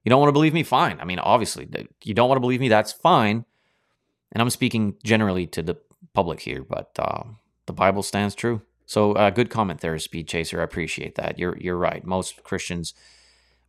You 0.05 0.11
don't 0.11 0.21
want 0.21 0.29
to 0.29 0.35
believe 0.35 0.55
me? 0.55 0.63
Fine. 0.63 1.01
I 1.01 1.05
mean, 1.05 1.19
obviously, 1.19 1.69
you 2.03 2.15
don't 2.15 2.29
want 2.29 2.37
to 2.37 2.41
believe 2.41 2.61
me? 2.61 2.69
That's 2.69 2.93
fine. 2.93 3.45
And 4.33 4.43
I'm 4.43 4.51
speaking 4.51 4.97
generally 5.05 5.47
to 5.49 5.63
the 5.63 5.77
public 6.13 6.41
here, 6.41 6.63
but 6.63 6.91
uh, 6.99 7.25
the 7.67 7.73
Bible 7.73 8.03
stands 8.03 8.35
true. 8.35 8.63
So, 8.87 9.13
uh, 9.13 9.31
good 9.31 9.49
comment 9.49 9.81
there, 9.81 9.99
Speed 9.99 10.29
Chaser. 10.29 10.61
I 10.61 10.65
appreciate 10.65 11.15
that. 11.15 11.39
You're 11.39 11.57
you're 11.59 11.79
right. 11.79 12.05
Most 12.05 12.43
Christians 12.43 12.95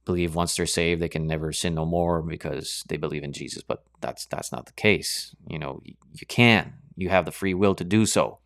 believe 0.05 0.35
once 0.35 0.55
they're 0.55 0.65
saved, 0.65 1.01
they 1.01 1.07
can 1.07 1.27
never 1.27 1.53
sin 1.53 1.75
no 1.75 1.85
more 1.85 2.21
because 2.21 2.83
they 2.89 2.97
believe 2.97 3.23
in 3.23 3.31
Jesus. 3.31 3.63
But 3.63 3.83
that's 4.01 4.25
that's 4.25 4.51
not 4.51 4.65
the 4.65 4.73
case. 4.73 5.35
You 5.47 5.59
know, 5.59 5.81
you, 5.85 5.95
you 6.13 6.27
can. 6.27 6.73
You 6.95 7.09
have 7.09 7.25
the 7.25 7.31
free 7.31 7.53
will 7.53 7.75
to 7.75 7.83
do 7.83 8.05
so. 8.05 8.39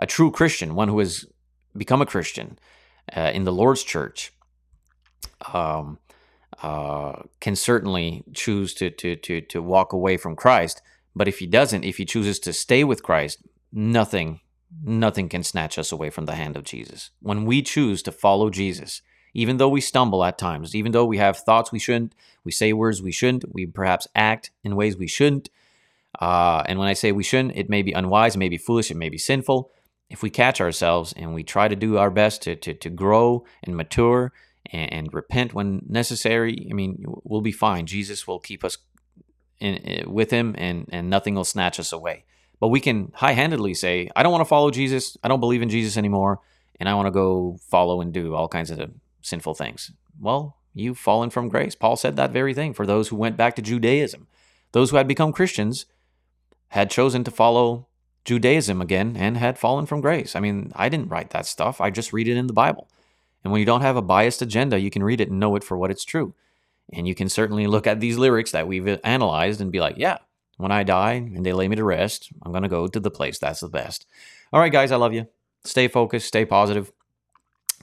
A 0.00 0.06
true 0.06 0.32
Christian, 0.32 0.74
one 0.74 0.88
who 0.88 0.98
has 0.98 1.26
become 1.76 2.02
a 2.02 2.06
Christian 2.06 2.58
uh, 3.16 3.30
in 3.32 3.44
the 3.44 3.52
Lord's 3.52 3.84
church, 3.84 4.32
um, 5.54 5.98
uh, 6.62 7.22
can 7.40 7.54
certainly 7.54 8.24
choose 8.34 8.74
to, 8.74 8.90
to, 8.90 9.14
to, 9.16 9.40
to 9.42 9.62
walk 9.62 9.92
away 9.92 10.16
from 10.16 10.34
Christ. 10.34 10.82
But 11.14 11.28
if 11.28 11.38
he 11.38 11.46
doesn't, 11.46 11.84
if 11.84 11.98
he 11.98 12.04
chooses 12.04 12.38
to 12.40 12.52
stay 12.52 12.82
with 12.82 13.02
Christ, 13.02 13.38
nothing, 13.72 14.40
nothing 14.82 15.28
can 15.28 15.42
snatch 15.42 15.78
us 15.78 15.92
away 15.92 16.10
from 16.10 16.26
the 16.26 16.34
hand 16.34 16.56
of 16.56 16.64
Jesus. 16.64 17.10
When 17.20 17.44
we 17.44 17.62
choose 17.62 18.02
to 18.02 18.12
follow 18.12 18.50
Jesus, 18.50 19.02
even 19.34 19.58
though 19.58 19.68
we 19.68 19.80
stumble 19.80 20.24
at 20.24 20.38
times, 20.38 20.74
even 20.74 20.92
though 20.92 21.04
we 21.04 21.18
have 21.18 21.38
thoughts 21.38 21.70
we 21.70 21.78
shouldn't, 21.78 22.14
we 22.42 22.52
say 22.52 22.72
words 22.72 23.02
we 23.02 23.12
shouldn't, 23.12 23.52
we 23.52 23.66
perhaps 23.66 24.08
act 24.14 24.50
in 24.64 24.76
ways 24.76 24.96
we 24.96 25.06
shouldn't. 25.06 25.50
Uh, 26.20 26.64
and 26.66 26.78
when 26.78 26.88
I 26.88 26.94
say 26.94 27.12
we 27.12 27.22
shouldn't, 27.22 27.56
it 27.56 27.70
may 27.70 27.82
be 27.82 27.92
unwise, 27.92 28.34
it 28.34 28.38
may 28.38 28.48
be 28.48 28.58
foolish, 28.58 28.90
it 28.90 28.96
may 28.96 29.08
be 29.08 29.18
sinful. 29.18 29.70
If 30.10 30.22
we 30.22 30.28
catch 30.28 30.60
ourselves 30.60 31.14
and 31.16 31.34
we 31.34 31.44
try 31.44 31.68
to 31.68 31.76
do 31.76 31.96
our 31.96 32.10
best 32.10 32.42
to, 32.42 32.56
to, 32.56 32.74
to 32.74 32.90
grow 32.90 33.44
and 33.62 33.76
mature 33.76 34.32
and, 34.66 34.92
and 34.92 35.14
repent 35.14 35.54
when 35.54 35.86
necessary, 35.88 36.66
I 36.70 36.74
mean, 36.74 37.04
we'll 37.06 37.40
be 37.40 37.52
fine. 37.52 37.86
Jesus 37.86 38.26
will 38.26 38.40
keep 38.40 38.64
us 38.64 38.76
in, 39.60 39.76
in, 39.76 40.12
with 40.12 40.30
him 40.30 40.54
and, 40.58 40.88
and 40.90 41.08
nothing 41.08 41.34
will 41.34 41.44
snatch 41.44 41.78
us 41.78 41.92
away. 41.92 42.24
But 42.58 42.68
we 42.68 42.80
can 42.80 43.12
high 43.14 43.32
handedly 43.32 43.72
say, 43.72 44.10
I 44.14 44.22
don't 44.22 44.32
want 44.32 44.42
to 44.42 44.48
follow 44.48 44.70
Jesus. 44.70 45.16
I 45.22 45.28
don't 45.28 45.40
believe 45.40 45.62
in 45.62 45.70
Jesus 45.70 45.96
anymore. 45.96 46.40
And 46.78 46.88
I 46.88 46.94
want 46.94 47.06
to 47.06 47.12
go 47.12 47.58
follow 47.68 48.00
and 48.00 48.12
do 48.12 48.34
all 48.34 48.48
kinds 48.48 48.70
of 48.70 48.90
sinful 49.22 49.54
things. 49.54 49.92
Well, 50.18 50.56
you've 50.74 50.98
fallen 50.98 51.30
from 51.30 51.48
grace. 51.48 51.74
Paul 51.74 51.96
said 51.96 52.16
that 52.16 52.32
very 52.32 52.54
thing 52.54 52.74
for 52.74 52.86
those 52.86 53.08
who 53.08 53.16
went 53.16 53.36
back 53.36 53.54
to 53.56 53.62
Judaism. 53.62 54.26
Those 54.72 54.90
who 54.90 54.96
had 54.96 55.08
become 55.08 55.32
Christians 55.32 55.86
had 56.68 56.90
chosen 56.90 57.24
to 57.24 57.30
follow 57.30 57.88
Judaism 58.24 58.80
again 58.80 59.16
and 59.16 59.36
had 59.36 59.58
fallen 59.58 59.86
from 59.86 60.00
grace. 60.00 60.36
I 60.36 60.40
mean, 60.40 60.72
I 60.76 60.88
didn't 60.88 61.08
write 61.08 61.30
that 61.30 61.46
stuff. 61.46 61.80
I 61.80 61.90
just 61.90 62.12
read 62.12 62.28
it 62.28 62.36
in 62.36 62.46
the 62.46 62.52
Bible. 62.52 62.88
And 63.42 63.52
when 63.52 63.60
you 63.60 63.66
don't 63.66 63.80
have 63.80 63.96
a 63.96 64.02
biased 64.02 64.42
agenda, 64.42 64.78
you 64.78 64.90
can 64.90 65.02
read 65.02 65.20
it 65.20 65.30
and 65.30 65.40
know 65.40 65.56
it 65.56 65.64
for 65.64 65.78
what 65.78 65.90
it's 65.90 66.04
true. 66.04 66.34
And 66.92 67.08
you 67.08 67.14
can 67.14 67.28
certainly 67.28 67.66
look 67.66 67.86
at 67.86 68.00
these 68.00 68.18
lyrics 68.18 68.50
that 68.52 68.66
we've 68.66 68.98
analyzed 69.04 69.60
and 69.60 69.72
be 69.72 69.80
like, 69.80 69.96
yeah, 69.96 70.18
when 70.56 70.72
I 70.72 70.82
die 70.82 71.12
and 71.12 71.44
they 71.44 71.52
lay 71.52 71.68
me 71.68 71.76
to 71.76 71.84
rest, 71.84 72.30
I'm 72.42 72.52
going 72.52 72.62
to 72.62 72.68
go 72.68 72.86
to 72.86 73.00
the 73.00 73.10
place 73.10 73.38
that's 73.38 73.60
the 73.60 73.68
best. 73.68 74.06
All 74.52 74.60
right, 74.60 74.72
guys, 74.72 74.92
I 74.92 74.96
love 74.96 75.14
you. 75.14 75.26
Stay 75.64 75.88
focused, 75.88 76.26
stay 76.26 76.44
positive. 76.44 76.92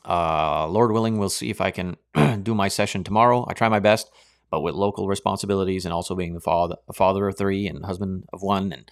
Uh, 0.08 0.67
Lord 0.67 0.91
willing, 0.91 1.17
we'll 1.17 1.30
see 1.30 1.50
if 1.50 1.60
I 1.60 1.71
can 1.71 1.97
do 2.43 2.54
my 2.54 2.67
session 2.67 3.04
tomorrow. 3.04 3.45
I 3.50 3.54
try 3.54 3.69
my 3.69 3.80
best, 3.80 4.10
but 4.52 4.62
with 4.62 4.76
local 4.76 5.08
responsibilities 5.08 5.86
and 5.86 5.93
also 5.93 6.15
being 6.15 6.34
the 6.34 6.39
father, 6.39 6.76
father 6.93 7.28
of 7.28 7.38
three 7.38 7.67
and 7.67 7.86
husband 7.86 8.26
of 8.32 8.41
one 8.41 8.71
and 8.71 8.89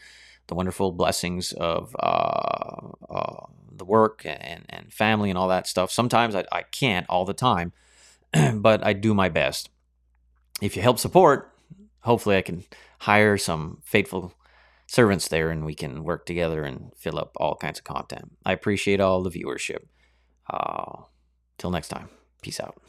the 0.48 0.56
wonderful 0.56 0.92
blessings 0.92 1.54
of 1.54 1.96
uh, 2.00 2.88
uh, 3.10 3.46
the 3.72 3.86
work 3.86 4.22
and, 4.26 4.66
and 4.70 4.94
family 4.94 5.30
and 5.30 5.38
all 5.38 5.48
that 5.48 5.68
stuff. 5.68 5.92
Sometimes 5.92 6.36
I, 6.36 6.46
I 6.52 6.64
can't 6.64 7.06
all 7.10 7.26
the 7.26 7.34
time, 7.34 7.74
but 8.54 8.86
I 8.86 8.94
do 8.94 9.14
my 9.14 9.30
best. 9.30 9.70
If 10.62 10.76
you 10.76 10.82
help 10.82 11.00
support, 11.00 11.52
hopefully 12.02 12.38
I 12.38 12.42
can 12.42 12.64
hire 13.00 13.38
some 13.38 13.82
faithful 13.84 14.34
servants 14.88 15.28
there 15.28 15.50
and 15.50 15.66
we 15.66 15.76
can 15.76 16.04
work 16.04 16.26
together 16.26 16.64
and 16.64 16.92
fill 16.96 17.18
up 17.18 17.36
all 17.38 17.56
kinds 17.56 17.80
of 17.80 17.86
content. 17.86 18.38
I 18.46 18.54
appreciate 18.54 19.02
all 19.02 19.24
the 19.24 19.32
viewership. 19.32 19.86
Uh, 20.50 21.04
till 21.58 21.72
next 21.72 21.88
time, 21.88 22.10
peace 22.42 22.60
out. 22.60 22.80